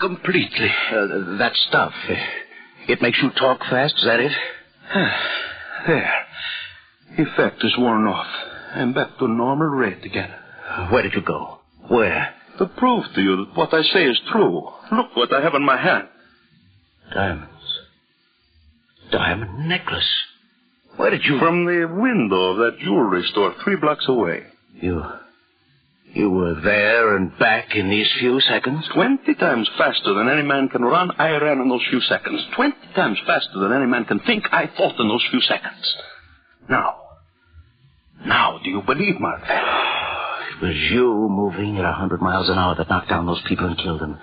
completely. 0.00 0.70
Uh, 0.90 1.36
that 1.38 1.52
stuff. 1.68 1.92
It 2.88 3.00
makes 3.00 3.18
you 3.22 3.30
talk 3.38 3.60
fast, 3.70 3.94
is 3.98 4.04
that 4.04 4.20
it? 4.20 4.32
There. 5.86 6.12
Effect 7.18 7.62
is 7.62 7.74
worn 7.78 8.06
off. 8.06 8.26
I'm 8.74 8.92
back 8.94 9.18
to 9.18 9.28
normal 9.28 9.68
rate 9.68 10.04
again. 10.04 10.30
Where 10.90 11.02
did 11.02 11.12
you 11.14 11.22
go? 11.22 11.58
Where? 11.88 12.34
To 12.58 12.66
prove 12.66 13.04
to 13.14 13.20
you 13.20 13.36
that 13.36 13.56
what 13.56 13.72
I 13.74 13.82
say 13.82 14.04
is 14.04 14.20
true, 14.30 14.68
look 14.92 15.14
what 15.16 15.32
I 15.32 15.42
have 15.42 15.54
in 15.54 15.64
my 15.64 15.76
hand. 15.76 16.08
Diamonds. 17.14 17.51
Diamond 19.22 19.68
necklace. 19.68 20.10
Where 20.96 21.10
did 21.10 21.22
you... 21.24 21.38
From 21.38 21.64
the 21.64 21.86
window 21.86 22.50
of 22.50 22.56
that 22.56 22.80
jewelry 22.80 23.22
store 23.30 23.54
three 23.62 23.76
blocks 23.76 24.06
away. 24.08 24.42
You... 24.80 25.02
You 26.12 26.28
were 26.28 26.60
there 26.60 27.16
and 27.16 27.38
back 27.38 27.74
in 27.74 27.88
these 27.88 28.08
few 28.18 28.40
seconds? 28.40 28.84
Twenty 28.92 29.34
times 29.34 29.70
faster 29.78 30.12
than 30.12 30.28
any 30.28 30.42
man 30.42 30.68
can 30.68 30.82
run, 30.82 31.10
I 31.18 31.30
ran 31.30 31.60
in 31.60 31.68
those 31.70 31.86
few 31.88 32.00
seconds. 32.02 32.42
Twenty 32.54 32.76
times 32.94 33.18
faster 33.26 33.60
than 33.60 33.72
any 33.72 33.86
man 33.86 34.04
can 34.04 34.18
think, 34.20 34.44
I 34.52 34.66
thought 34.76 35.00
in 35.00 35.08
those 35.08 35.24
few 35.30 35.40
seconds. 35.40 35.96
Now, 36.68 36.96
now, 38.26 38.58
do 38.62 38.68
you 38.68 38.82
believe, 38.82 39.20
Mark? 39.20 39.42
It 40.52 40.66
was 40.66 40.76
you 40.92 41.28
moving 41.30 41.78
at 41.78 41.84
a 41.84 41.92
hundred 41.92 42.20
miles 42.20 42.48
an 42.48 42.58
hour 42.58 42.76
that 42.76 42.88
knocked 42.88 43.08
down 43.08 43.26
those 43.26 43.42
people 43.48 43.66
and 43.66 43.76
killed 43.78 44.00
them. 44.00 44.18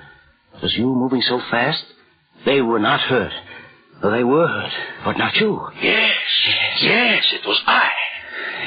It 0.56 0.62
was 0.62 0.74
you 0.78 0.86
moving 0.86 1.22
so 1.28 1.42
fast, 1.52 1.84
they 2.46 2.62
were 2.62 2.80
not 2.80 3.02
hurt. 3.02 3.34
They 4.02 4.24
were 4.24 4.70
but 5.04 5.18
not 5.18 5.36
you. 5.36 5.68
Yes, 5.82 6.16
yes, 6.82 7.24
it 7.34 7.46
was 7.46 7.62
I. 7.66 7.90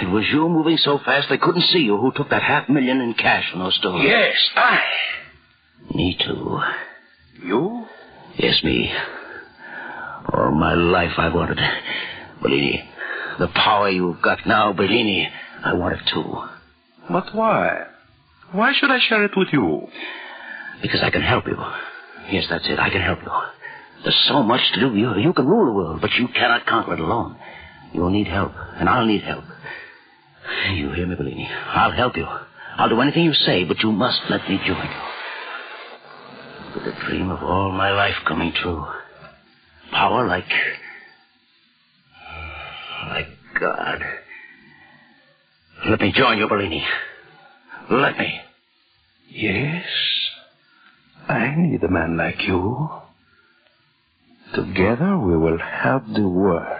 It 0.02 0.10
was 0.10 0.24
you 0.32 0.48
moving 0.48 0.76
so 0.78 0.98
fast 1.04 1.28
they 1.30 1.38
couldn't 1.38 1.62
see 1.62 1.78
you 1.80 1.96
who 1.96 2.12
took 2.12 2.28
that 2.30 2.42
half 2.42 2.68
million 2.68 3.00
in 3.00 3.14
cash 3.14 3.50
from 3.50 3.60
those 3.60 3.74
stores. 3.76 4.02
Yes, 4.04 4.36
I. 4.56 4.80
Me 5.94 6.16
too. 6.22 6.58
You? 7.44 7.86
Yes, 8.36 8.62
me. 8.62 8.92
All 10.32 10.50
my 10.52 10.74
life 10.74 11.12
I 11.18 11.28
wanted. 11.32 11.58
Bellini, 12.42 12.88
the 13.38 13.48
power 13.48 13.88
you've 13.88 14.20
got 14.22 14.46
now, 14.46 14.72
Bellini, 14.72 15.28
I 15.64 15.74
want 15.74 15.94
it 15.94 16.02
too. 16.12 16.42
But 17.10 17.34
why? 17.34 17.86
Why 18.52 18.72
should 18.78 18.90
I 18.90 18.98
share 19.08 19.24
it 19.24 19.32
with 19.36 19.48
you? 19.52 19.88
Because 20.82 21.00
I 21.02 21.10
can 21.10 21.22
help 21.22 21.46
you. 21.46 21.56
Yes, 22.30 22.46
that's 22.50 22.66
it. 22.68 22.78
I 22.78 22.90
can 22.90 23.00
help 23.00 23.20
you. 23.22 23.30
There's 24.02 24.24
so 24.28 24.42
much 24.42 24.60
to 24.74 24.80
do. 24.80 24.96
You, 24.96 25.16
you 25.18 25.32
can 25.32 25.46
rule 25.46 25.66
the 25.66 25.72
world, 25.72 26.00
but 26.00 26.10
you 26.18 26.28
cannot 26.28 26.66
conquer 26.66 26.94
it 26.94 27.00
alone. 27.00 27.36
You'll 27.92 28.10
need 28.10 28.26
help, 28.26 28.52
and 28.76 28.88
I'll 28.88 29.06
need 29.06 29.22
help. 29.22 29.44
You 30.72 30.90
hear 30.92 31.06
me, 31.06 31.14
Bellini? 31.14 31.48
I'll 31.48 31.92
help 31.92 32.16
you. 32.16 32.26
I'll 32.76 32.88
do 32.88 33.00
anything 33.00 33.24
you 33.24 33.34
say, 33.34 33.64
but 33.64 33.80
you 33.82 33.92
must 33.92 34.20
let 34.28 34.48
me 34.48 34.58
join 34.66 34.88
you. 34.88 35.02
With 36.74 36.84
the 36.84 36.92
dream 37.06 37.30
of 37.30 37.42
all 37.42 37.70
my 37.70 37.90
life 37.92 38.16
coming 38.26 38.52
true. 38.52 38.84
Power 39.92 40.26
like. 40.26 40.44
like 43.08 43.26
God. 43.60 44.00
Let 45.88 46.00
me 46.00 46.12
join 46.16 46.38
you, 46.38 46.48
Bellini. 46.48 46.84
Let 47.90 48.16
me. 48.18 48.40
Yes. 49.28 49.84
I 51.28 51.54
need 51.56 51.82
a 51.82 51.88
man 51.88 52.16
like 52.16 52.42
you. 52.46 52.88
Together 54.54 55.16
we 55.16 55.32
will 55.32 55.56
help 55.56 56.04
the 56.12 56.28
world. 56.28 56.76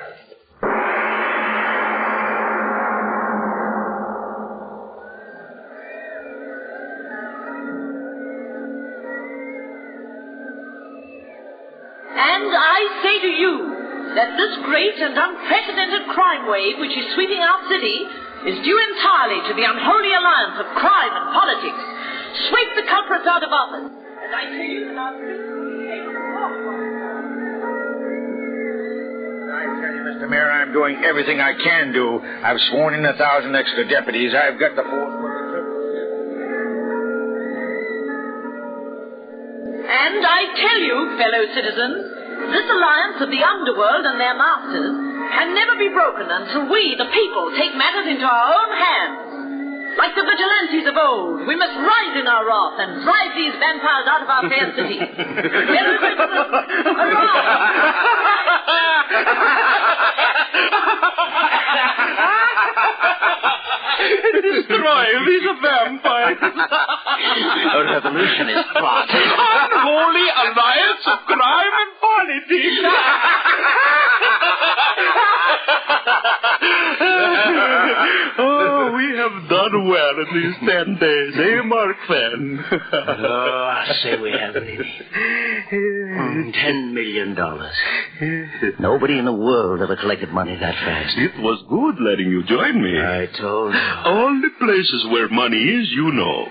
And 12.13 12.45
I 12.53 12.79
say 13.01 13.17
to 13.25 13.33
you 13.41 13.55
that 14.21 14.37
this 14.37 14.53
great 14.69 15.01
and 15.01 15.17
unprecedented 15.17 16.13
crime 16.13 16.53
wave 16.53 16.77
which 16.77 16.93
is 16.93 17.15
sweeping 17.17 17.41
our 17.41 17.73
city 17.73 18.05
is 18.53 18.61
due 18.69 18.79
entirely 18.93 19.49
to 19.49 19.55
the 19.57 19.65
unholy 19.65 20.13
alliance 20.13 20.61
of 20.61 20.67
crime 20.77 21.13
and 21.17 21.33
politics. 21.33 21.83
Sweep 22.53 22.69
the 22.77 22.85
culprits 22.85 23.25
out 23.25 23.41
of 23.41 23.49
office. 23.49 23.97
And 23.97 24.35
I 24.37 24.45
tell 24.45 24.69
you 24.69 24.93
that 24.93 24.99
our 25.01 25.42
Mayor, 30.33 30.49
I'm 30.49 30.73
doing 30.73 30.97
everything 31.05 31.45
I 31.45 31.53
can 31.53 31.93
do. 31.93 32.17
I've 32.17 32.57
sworn 32.73 32.97
in 32.97 33.05
a 33.05 33.13
thousand 33.21 33.53
extra 33.53 33.85
deputies. 33.85 34.33
I've 34.33 34.57
got 34.57 34.73
the 34.73 34.81
trip. 34.81 35.67
And 39.93 40.25
I 40.25 40.41
tell 40.57 40.81
you, 40.81 40.97
fellow 41.21 41.43
citizens, 41.53 42.01
this 42.49 42.65
alliance 42.65 43.21
of 43.21 43.29
the 43.29 43.45
underworld 43.45 44.09
and 44.09 44.17
their 44.17 44.33
masters 44.33 44.97
can 45.37 45.53
never 45.53 45.77
be 45.77 45.93
broken 45.93 46.25
until 46.25 46.65
we, 46.73 46.97
the 46.97 47.13
people, 47.13 47.53
take 47.61 47.77
matters 47.77 48.09
into 48.09 48.25
our 48.25 48.49
own 48.57 48.73
hands. 48.73 49.42
Like 49.99 50.15
the 50.17 50.25
vigilantes 50.25 50.87
of 50.89 50.97
old, 50.97 51.47
we 51.47 51.55
must 51.57 51.77
rise 51.77 52.15
in 52.17 52.27
our 52.27 52.45
wrath 52.47 52.77
and 52.81 53.05
drive 53.05 53.33
these 53.37 53.53
vampires 53.61 54.07
out 54.09 54.23
of 54.23 54.29
our 54.29 54.49
fair 54.49 54.73
city. 54.75 54.99
Fellow 55.03 55.97
citizens, 56.03 56.93
Destroy 64.43 65.05
these 65.27 65.47
vampires. 65.63 66.39
A 66.43 67.85
revolutionist 67.85 68.69
plot. 68.75 69.09
Unholy 69.09 70.27
alliance 70.43 71.05
of 71.07 71.19
crime 71.27 71.75
and 71.83 71.91
politics. 72.01 72.79
oh, 78.39 78.93
we 78.97 79.17
have 79.17 79.49
done 79.49 79.89
well 79.89 80.15
in 80.19 80.29
these 80.35 80.57
ten 80.69 80.97
days, 80.99 81.35
eh, 81.37 81.63
Mark 81.65 81.97
Fenn? 82.09 82.65
Oh, 82.93 83.71
I 83.75 83.93
say 84.03 84.17
we 84.21 84.31
have. 84.33 84.55
Mm, 84.55 86.53
Ten 86.53 86.95
million 86.95 87.35
dollars. 87.35 87.75
Nobody 88.79 89.19
in 89.19 89.25
the 89.25 89.33
world 89.33 89.81
ever 89.81 89.97
collected 89.97 90.31
money 90.31 90.57
that 90.57 90.75
fast. 90.75 91.17
It 91.19 91.41
was 91.43 91.63
good 91.69 91.97
letting 92.05 92.31
you 92.31 92.43
join 92.45 92.83
me. 92.83 92.99
I 93.01 93.27
told 93.41 93.73
you. 93.75 93.81
All 94.05 94.41
the 94.41 94.51
places 94.65 95.05
where 95.11 95.29
money 95.29 95.57
is, 95.63 95.91
you 95.91 96.13
know. 96.13 96.47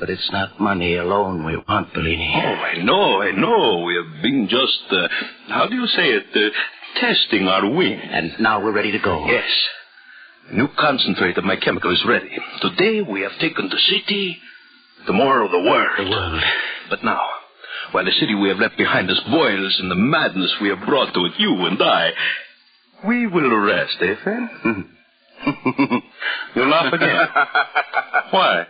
But 0.00 0.10
it's 0.10 0.30
not 0.32 0.58
money 0.60 0.96
alone 0.96 1.44
we 1.44 1.56
want, 1.68 1.92
Bellini. 1.94 2.32
Oh, 2.34 2.40
I 2.40 2.82
know, 2.82 3.22
I 3.22 3.30
know. 3.30 3.84
We 3.84 3.94
have 3.94 4.22
been 4.22 4.48
just, 4.50 4.82
uh, 4.90 5.06
how 5.48 5.68
do 5.68 5.76
you 5.76 5.86
say 5.86 6.08
it, 6.08 6.26
uh, 6.34 6.50
testing 7.00 7.46
our 7.48 7.68
wing. 7.70 7.98
And 8.00 8.32
now 8.40 8.62
we're 8.62 8.72
ready 8.72 8.92
to 8.92 8.98
go. 8.98 9.26
Yes. 9.26 9.48
The 10.50 10.56
new 10.56 10.68
concentrate 10.78 11.38
of 11.38 11.44
my 11.44 11.56
chemical 11.56 11.92
is 11.92 12.02
ready. 12.06 12.30
Today 12.60 13.02
we 13.02 13.22
have 13.22 13.32
taken 13.40 13.68
the 13.68 13.78
city, 13.78 14.38
tomorrow 15.06 15.48
the 15.48 15.68
world. 15.68 16.06
The 16.06 16.10
world. 16.10 16.42
But 16.90 17.04
now, 17.04 17.20
while 17.92 18.04
the 18.04 18.12
city 18.12 18.34
we 18.34 18.48
have 18.48 18.58
left 18.58 18.76
behind 18.76 19.10
us 19.10 19.20
boils 19.30 19.78
in 19.80 19.88
the 19.88 19.94
madness 19.94 20.52
we 20.60 20.68
have 20.68 20.84
brought 20.86 21.14
to 21.14 21.24
it, 21.26 21.32
you 21.38 21.54
and 21.66 21.80
I, 21.82 22.10
we 23.06 23.26
will 23.26 23.56
rest, 23.56 23.96
eh, 24.00 24.14
Fenn? 24.24 24.88
you 26.54 26.64
laugh 26.64 26.92
again. 26.92 27.26
Why? 28.30 28.66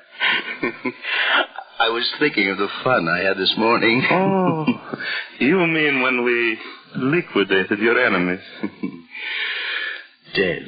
I 1.79 1.89
was 1.89 2.09
thinking 2.19 2.49
of 2.49 2.59
the 2.59 2.69
fun 2.85 3.09
I 3.09 3.25
had 3.25 3.37
this 3.37 3.53
morning. 3.57 4.03
Oh, 4.11 4.67
you 5.41 5.59
mean 5.67 6.03
when 6.03 6.25
we 6.25 6.59
liquidated 6.97 7.79
your 7.79 7.99
enemies? 7.99 8.41
Dead. 10.35 10.63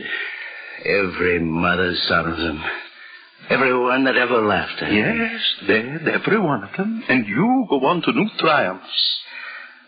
Every 0.84 1.38
mother's 1.40 2.02
son 2.08 2.28
of 2.30 2.36
them. 2.36 2.62
Everyone 3.50 4.04
that 4.04 4.16
ever 4.16 4.42
laughed 4.42 4.82
at. 4.82 4.92
Yes, 4.92 5.40
dead, 5.66 6.08
every 6.08 6.38
one 6.40 6.64
of 6.64 6.70
them. 6.78 7.02
And 7.08 7.26
you 7.26 7.66
go 7.68 7.84
on 7.86 8.00
to 8.02 8.12
new 8.12 8.28
triumphs. 8.38 9.18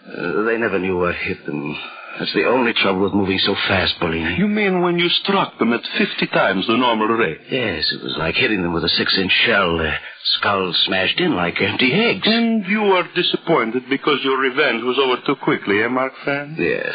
Uh, 0.06 0.42
they 0.42 0.58
never 0.58 0.78
knew 0.78 0.98
what 0.98 1.14
hit 1.14 1.44
them. 1.46 1.76
That's 2.18 2.32
the 2.32 2.46
only 2.46 2.72
trouble 2.72 3.02
with 3.02 3.12
moving 3.12 3.38
so 3.38 3.54
fast, 3.68 3.94
Bellini. 4.00 4.36
You 4.38 4.48
mean 4.48 4.80
when 4.80 4.98
you 4.98 5.08
struck 5.22 5.58
them 5.58 5.72
at 5.72 5.82
50 5.98 6.26
times 6.28 6.66
the 6.66 6.76
normal 6.76 7.08
rate? 7.08 7.40
Yes, 7.50 7.84
it 7.92 8.02
was 8.02 8.16
like 8.18 8.34
hitting 8.34 8.62
them 8.62 8.72
with 8.72 8.84
a 8.84 8.88
six-inch 8.88 9.32
shell. 9.44 9.76
Their 9.76 9.98
skulls 10.38 10.76
smashed 10.86 11.20
in 11.20 11.36
like 11.36 11.60
empty 11.60 11.92
eggs. 11.92 12.26
And 12.26 12.64
you 12.66 12.82
are 12.84 13.06
disappointed 13.14 13.84
because 13.90 14.20
your 14.24 14.38
revenge 14.38 14.82
was 14.82 14.98
over 14.98 15.20
too 15.26 15.36
quickly, 15.42 15.82
eh, 15.82 15.88
Mark 15.88 16.12
Fenn? 16.24 16.56
Yes. 16.58 16.94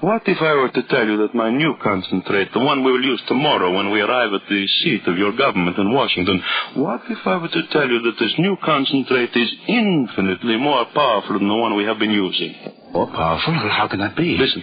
What 0.00 0.22
if 0.26 0.42
I 0.42 0.52
were 0.52 0.68
to 0.68 0.82
tell 0.88 1.06
you 1.06 1.16
that 1.18 1.34
my 1.34 1.50
new 1.50 1.74
concentrate, 1.82 2.52
the 2.52 2.60
one 2.60 2.84
we 2.84 2.92
will 2.92 3.02
use 3.02 3.22
tomorrow 3.28 3.74
when 3.74 3.90
we 3.90 4.02
arrive 4.02 4.34
at 4.34 4.42
the 4.46 4.66
seat 4.82 5.06
of 5.06 5.16
your 5.16 5.32
government 5.32 5.78
in 5.78 5.90
Washington, 5.90 6.42
what 6.74 7.00
if 7.08 7.18
I 7.24 7.38
were 7.38 7.48
to 7.48 7.66
tell 7.72 7.88
you 7.88 8.02
that 8.02 8.18
this 8.20 8.34
new 8.38 8.56
concentrate 8.62 9.34
is 9.34 9.50
infinitely 9.66 10.58
more 10.58 10.84
powerful 10.92 11.38
than 11.38 11.48
the 11.48 11.54
one 11.54 11.76
we 11.76 11.84
have 11.84 11.98
been 11.98 12.10
using? 12.10 12.54
More 12.92 13.06
powerful? 13.06 13.54
How 13.54 13.88
can 13.90 14.00
that 14.00 14.16
be? 14.16 14.36
Listen. 14.38 14.62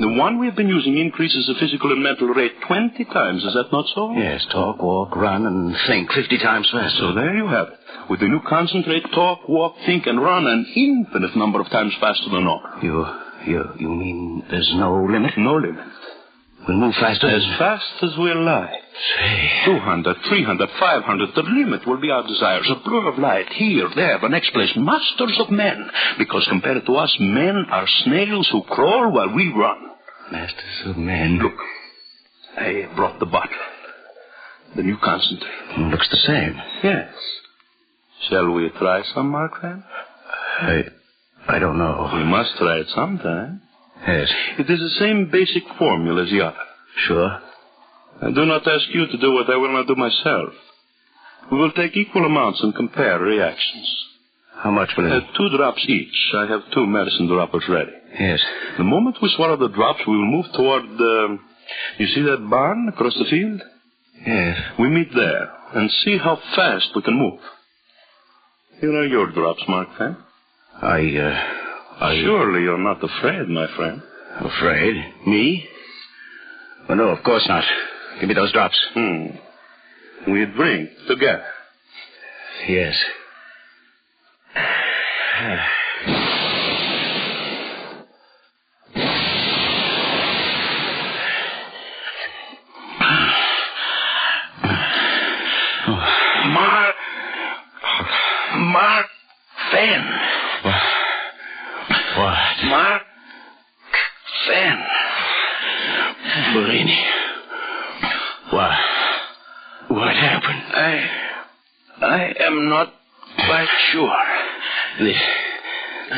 The 0.00 0.08
one 0.08 0.38
we 0.40 0.46
have 0.46 0.56
been 0.56 0.68
using 0.68 0.96
increases 0.98 1.46
the 1.46 1.54
physical 1.60 1.92
and 1.92 2.02
mental 2.02 2.28
rate 2.28 2.52
20 2.66 3.04
times. 3.04 3.44
Is 3.44 3.52
that 3.52 3.70
not 3.70 3.84
so? 3.94 4.12
Yes, 4.16 4.44
talk, 4.50 4.82
walk, 4.82 5.14
run, 5.14 5.46
and 5.46 5.76
think 5.86 6.10
50 6.12 6.38
times 6.38 6.68
faster. 6.72 6.98
So 6.98 7.14
there 7.14 7.36
you 7.36 7.46
have 7.46 7.68
it. 7.68 7.74
With 8.08 8.20
the 8.20 8.26
new 8.26 8.40
concentrate, 8.48 9.04
talk, 9.14 9.48
walk, 9.48 9.74
think, 9.86 10.06
and 10.06 10.20
run 10.20 10.46
an 10.46 10.66
infinite 10.74 11.36
number 11.36 11.60
of 11.60 11.68
times 11.70 11.92
faster 12.00 12.30
than 12.30 12.44
normal. 12.44 12.82
You, 12.82 13.06
you, 13.46 13.64
you 13.78 13.88
mean 13.90 14.44
there's 14.50 14.70
no 14.74 15.04
limit? 15.04 15.32
No 15.36 15.54
limit. 15.56 15.84
We'll 16.66 16.76
move 16.76 16.94
faster? 16.94 17.28
As 17.28 17.44
fast 17.58 18.02
as 18.02 18.10
we'll 18.16 18.44
lie. 18.44 18.78
Say. 19.18 19.50
200, 19.64 20.16
300, 20.28 20.68
500. 20.78 21.28
The 21.34 21.42
limit 21.42 21.86
will 21.86 22.00
be 22.00 22.10
our 22.10 22.26
desires. 22.26 22.70
A 22.70 22.88
blur 22.88 23.08
of 23.08 23.18
light 23.18 23.48
here, 23.54 23.88
there, 23.96 24.18
the 24.20 24.28
next 24.28 24.52
place. 24.52 24.70
Masters 24.76 25.40
of 25.40 25.50
men. 25.50 25.90
Because 26.18 26.46
compared 26.48 26.84
to 26.86 26.96
us, 26.96 27.16
men 27.18 27.66
are 27.70 27.86
snails 28.04 28.48
who 28.52 28.62
crawl 28.62 29.12
while 29.12 29.34
we 29.34 29.52
run. 29.52 29.90
Masters 30.30 30.86
of 30.86 30.96
men. 30.96 31.38
Look, 31.38 31.58
I 32.56 32.88
brought 32.94 33.18
the 33.18 33.26
bottle. 33.26 33.56
The 34.76 34.82
new 34.82 34.96
concentrate. 35.02 35.78
Looks 35.90 36.08
the 36.10 36.16
same. 36.18 36.60
Yes. 36.84 37.12
Shall 38.28 38.52
we 38.52 38.70
try 38.78 39.02
some, 39.14 39.30
Mark 39.30 39.60
Fenn? 39.60 39.82
I, 40.60 40.82
I 41.48 41.58
don't 41.58 41.76
know. 41.76 42.08
We 42.14 42.24
must 42.24 42.56
try 42.56 42.78
it 42.78 42.86
sometime. 42.94 43.62
Yes. 44.06 44.28
It 44.58 44.68
is 44.70 44.80
the 44.80 44.96
same 44.98 45.30
basic 45.30 45.62
formula 45.78 46.24
as 46.24 46.30
the 46.30 46.40
other. 46.44 46.64
Sure. 47.06 47.30
I 48.22 48.30
do 48.30 48.44
not 48.44 48.66
ask 48.66 48.86
you 48.92 49.06
to 49.06 49.18
do 49.18 49.32
what 49.32 49.48
I 49.50 49.56
will 49.56 49.72
not 49.72 49.86
do 49.86 49.94
myself. 49.94 50.50
We 51.50 51.58
will 51.58 51.72
take 51.72 51.96
equal 51.96 52.24
amounts 52.24 52.60
and 52.62 52.74
compare 52.74 53.18
reactions. 53.18 53.88
How 54.62 54.70
much 54.70 54.90
will 54.96 55.12
Uh, 55.12 55.20
two 55.36 55.48
drops 55.56 55.84
each. 55.88 56.18
I 56.34 56.46
have 56.46 56.62
two 56.72 56.86
medicine 56.86 57.26
droppers 57.26 57.64
ready. 57.68 57.92
Yes. 58.18 58.40
The 58.76 58.84
moment 58.84 59.16
we 59.20 59.28
swallow 59.36 59.56
the 59.56 59.68
drops, 59.68 60.06
we 60.06 60.16
will 60.16 60.30
move 60.36 60.46
toward 60.52 60.84
the. 60.98 61.38
You 61.98 62.06
see 62.08 62.22
that 62.22 62.48
barn 62.48 62.88
across 62.88 63.14
the 63.14 63.24
field? 63.24 63.60
Yes. 64.26 64.58
We 64.78 64.88
meet 64.88 65.12
there 65.14 65.50
and 65.74 65.90
see 66.04 66.16
how 66.18 66.36
fast 66.54 66.88
we 66.94 67.02
can 67.02 67.18
move. 67.18 67.40
You 68.82 68.92
know 68.92 69.02
your 69.02 69.32
drops, 69.32 69.62
Mark 69.68 69.88
Fenn. 69.98 70.16
I, 70.80 71.16
uh, 71.16 71.40
I... 72.00 72.20
Surely 72.24 72.62
you're 72.62 72.78
not 72.78 73.02
afraid, 73.02 73.48
my 73.48 73.66
friend. 73.76 74.02
Afraid? 74.40 74.96
Me? 75.26 75.68
Oh, 76.88 76.94
no, 76.94 77.08
of 77.08 77.22
course 77.24 77.46
not. 77.48 77.64
Give 78.20 78.28
me 78.28 78.34
those 78.34 78.52
drops. 78.52 78.78
Hmm. 78.94 79.26
We 80.30 80.46
drink 80.46 80.90
together. 81.08 81.44
Yes. 82.68 82.96
Mark. 96.46 96.94
Mark 98.56 99.06
Fenn. 99.70 100.21
Mark 102.72 103.02
Fenn. 104.46 104.82
Bellini. 106.54 107.04
What? 108.50 108.72
What 109.88 110.16
happened? 110.16 110.62
I. 110.72 111.10
I 112.00 112.32
am 112.46 112.70
not 112.70 112.88
quite 113.36 113.68
sure. 113.92 114.16
The, 115.00 115.12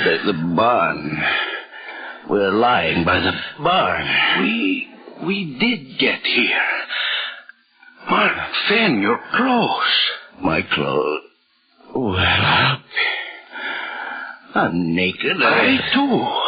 the, 0.05 0.33
the 0.33 0.55
barn. 0.55 1.21
We're 2.31 2.53
lying 2.53 3.05
by 3.05 3.19
the 3.19 3.33
barn. 3.61 4.07
We 4.45 4.89
we 5.27 5.59
did 5.59 5.99
get 5.99 6.21
here. 6.23 6.63
Mark 8.09 8.33
Fenn, 8.69 9.01
your 9.03 9.19
clothes. 9.35 9.95
My 10.41 10.63
clothes. 10.73 11.21
Well, 11.97 12.79
I'm 14.55 14.95
naked. 14.95 15.43
I 15.43 15.79
too. 15.93 16.44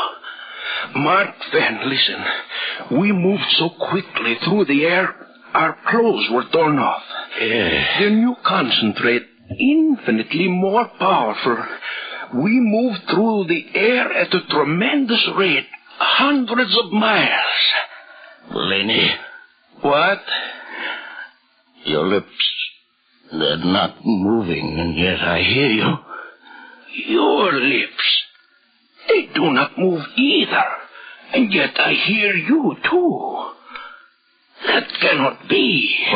Mark 0.96 1.34
Fenn, 1.52 1.78
listen. 1.88 2.98
We 2.98 3.12
moved 3.12 3.44
so 3.58 3.70
quickly 3.90 4.36
through 4.44 4.64
the 4.66 4.84
air, 4.84 5.14
our 5.54 5.76
clothes 5.88 6.28
were 6.32 6.44
torn 6.52 6.78
off. 6.78 7.02
Yes. 7.40 8.00
The 8.00 8.10
new 8.10 8.34
concentrate, 8.44 9.22
infinitely 9.58 10.48
more 10.48 10.86
powerful. 10.98 11.58
We 12.34 12.58
moved 12.60 13.00
through 13.08 13.44
the 13.48 13.64
air 13.74 14.12
at 14.12 14.34
a 14.34 14.46
tremendous 14.50 15.24
rate, 15.36 15.66
hundreds 15.98 16.76
of 16.84 16.92
miles. 16.92 17.62
Bellini, 18.50 19.10
What? 19.82 20.20
your 21.84 22.06
lips, 22.06 22.26
they're 23.30 23.58
not 23.58 23.96
moving, 24.04 24.76
and 24.78 24.98
yet 24.98 25.20
I 25.20 25.40
hear 25.42 25.68
you. 25.70 25.94
Your 27.08 27.52
lips. 27.52 28.22
They 29.08 29.26
do 29.34 29.52
not 29.52 29.78
move 29.78 30.02
either. 30.16 30.64
And 31.32 31.52
yet 31.52 31.78
I 31.78 31.92
hear 31.92 32.34
you 32.34 32.76
too. 32.90 33.46
That 34.66 34.88
cannot 35.00 35.48
be. 35.48 36.06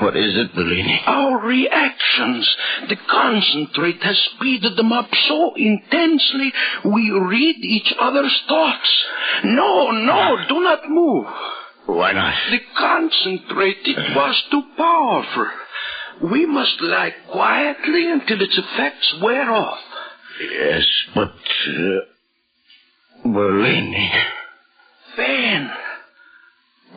What 0.00 0.16
is 0.16 0.36
it, 0.36 0.54
Bellini? 0.54 1.00
Our 1.06 1.46
reactions. 1.46 2.56
The 2.88 2.96
concentrate 3.08 4.02
has 4.02 4.18
speeded 4.34 4.76
them 4.76 4.92
up 4.92 5.08
so 5.28 5.54
intensely 5.54 6.52
we 6.84 7.10
read 7.10 7.56
each 7.64 7.94
other's 8.00 8.42
thoughts. 8.48 9.04
No, 9.44 9.90
no, 9.92 10.36
do 10.48 10.60
not 10.60 10.88
move. 10.88 11.26
Why 11.86 12.12
not? 12.12 12.34
The 12.50 12.60
concentrate, 12.76 13.78
it 13.84 14.16
was 14.16 14.42
too 14.50 14.62
powerful. 14.76 15.48
We 16.30 16.46
must 16.46 16.80
lie 16.80 17.14
quietly 17.30 18.10
until 18.10 18.40
its 18.40 18.58
effects 18.58 19.14
wear 19.22 19.50
off. 19.50 19.78
Yes, 20.40 20.84
but. 21.14 21.32
Uh, 21.68 22.13
Bellini. 23.24 24.12
Fenn, 25.16 25.70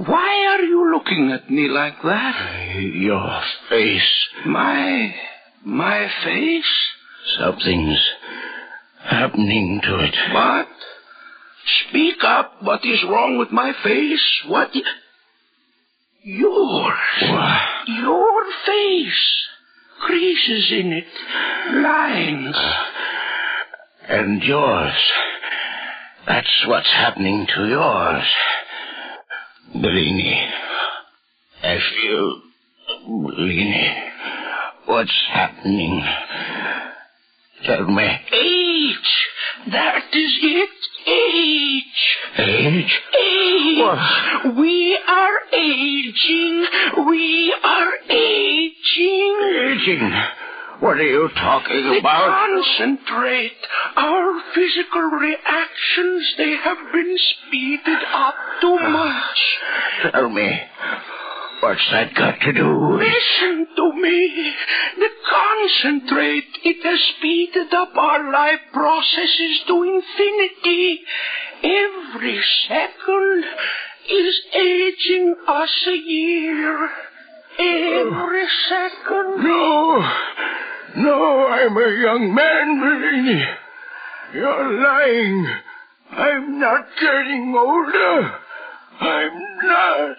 why 0.05 0.45
are 0.57 0.63
you 0.63 0.91
looking 0.91 1.31
at 1.31 1.49
me 1.49 1.67
like 1.69 2.01
that? 2.03 2.75
Your 2.79 3.41
face. 3.69 4.27
My. 4.45 5.13
my 5.65 6.07
face? 6.23 6.65
Something's 7.39 7.99
happening 9.03 9.79
to 9.83 9.99
it. 9.99 10.15
What? 10.33 10.67
Speak 11.89 12.23
up. 12.23 12.61
What 12.61 12.83
is 12.85 13.03
wrong 13.09 13.37
with 13.37 13.51
my 13.51 13.71
face? 13.83 14.41
What? 14.47 14.69
i- 14.73 14.81
Yours. 16.23 17.21
What? 17.21 17.87
Your 17.87 18.43
face. 18.65 19.33
Creases 20.01 20.71
in 20.71 20.91
it. 20.93 21.05
Lines. 21.73 22.55
And 24.09 24.41
yours. 24.43 24.93
That's 26.27 26.65
what's 26.67 26.89
happening 26.91 27.47
to 27.55 27.67
yours. 27.67 28.23
Bellini. 29.73 30.47
I 31.63 31.77
feel. 32.01 32.41
Bellini. 33.07 33.93
What's 34.85 35.13
happening? 35.31 36.03
Tell 37.65 37.85
me. 37.87 38.03
Age. 38.03 39.71
That 39.71 40.03
is 40.13 40.37
it. 40.41 40.69
Age. 41.07 41.83
Age? 42.39 43.01
Age. 43.15 43.77
What? 43.79 44.55
We 44.57 44.99
are 45.07 45.39
aging. 45.53 46.65
We 47.07 47.55
are 47.63 47.93
aging. 48.09 49.37
Aging? 49.71 50.13
What 50.79 50.97
are 50.97 51.03
you 51.03 51.29
talking 51.35 51.83
The 51.89 51.99
about? 51.99 52.47
concentrate. 52.47 53.56
Physical 54.67 55.01
reactions, 55.01 56.33
they 56.37 56.57
have 56.57 56.77
been 56.91 57.17
speeded 57.17 57.99
up 58.13 58.35
too 58.59 58.77
ah. 58.81 58.89
much. 58.89 60.11
Tell 60.11 60.29
me. 60.29 60.61
What's 61.61 61.89
that 61.91 62.13
got 62.13 62.39
to 62.41 62.53
do? 62.53 62.97
Listen 62.97 63.67
to 63.75 63.93
me. 63.93 64.53
The 64.97 65.09
concentrate, 65.29 66.49
it 66.63 66.83
has 66.83 66.99
speeded 67.17 67.73
up 67.73 67.95
our 67.95 68.31
life 68.31 68.59
processes 68.73 69.61
to 69.67 69.83
infinity. 69.83 70.99
Every 71.63 72.39
second 72.67 73.43
is 74.09 74.41
aging 74.53 75.35
us 75.47 75.83
a 75.87 75.95
year. 75.95 76.89
Every 77.59 78.47
second. 78.69 79.43
No. 79.43 80.11
No, 80.97 81.47
I'm 81.47 81.77
a 81.77 82.01
young 82.01 82.35
man, 82.35 82.79
Bellini. 82.81 83.45
You're 84.33 84.81
lying. 84.81 85.47
I'm 86.11 86.59
not 86.59 86.85
getting 86.99 87.55
older. 87.57 88.31
I'm 88.99 89.57
not. 89.63 90.17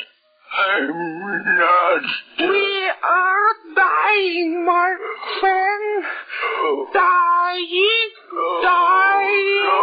I'm 0.51 1.44
not. 1.59 2.03
We 2.38 2.90
are 3.03 3.55
dying, 3.75 4.64
Mark 4.64 5.01
Fenn. 5.40 6.05
Oh. 6.42 6.88
Dying. 6.94 8.11
Oh. 8.33 8.61
Dying. 8.62 9.62
No, 9.68 9.81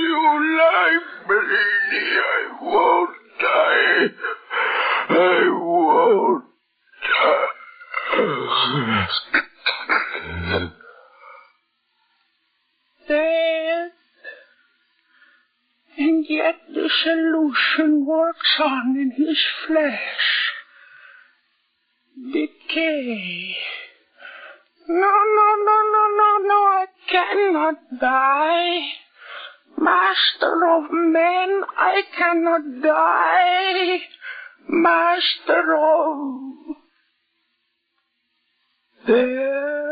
you 0.00 0.22
lie, 0.58 0.98
Bellini. 1.28 2.04
I 2.18 2.30
won't 2.60 3.16
die. 3.40 4.04
I 5.08 5.48
won't 5.60 6.44
die. 7.08 7.48
Dead. 13.08 13.90
And 15.98 16.21
yet 16.36 16.56
the 16.74 16.88
solution 17.04 18.06
works 18.06 18.60
on 18.60 18.96
in 18.96 19.10
his 19.16 19.38
flesh. 19.66 20.26
Decay. 22.32 23.56
No, 24.88 25.14
no, 25.38 25.48
no, 25.68 25.78
no, 25.94 26.04
no, 26.20 26.30
no, 26.48 26.54
I 26.54 26.86
cannot 27.10 27.74
die. 28.00 28.80
Master 29.78 30.54
of 30.76 30.84
men, 30.90 31.62
I 31.76 32.02
cannot 32.16 32.82
die. 32.82 33.98
Master 34.68 35.76
of... 35.76 36.76
Death. 39.06 39.91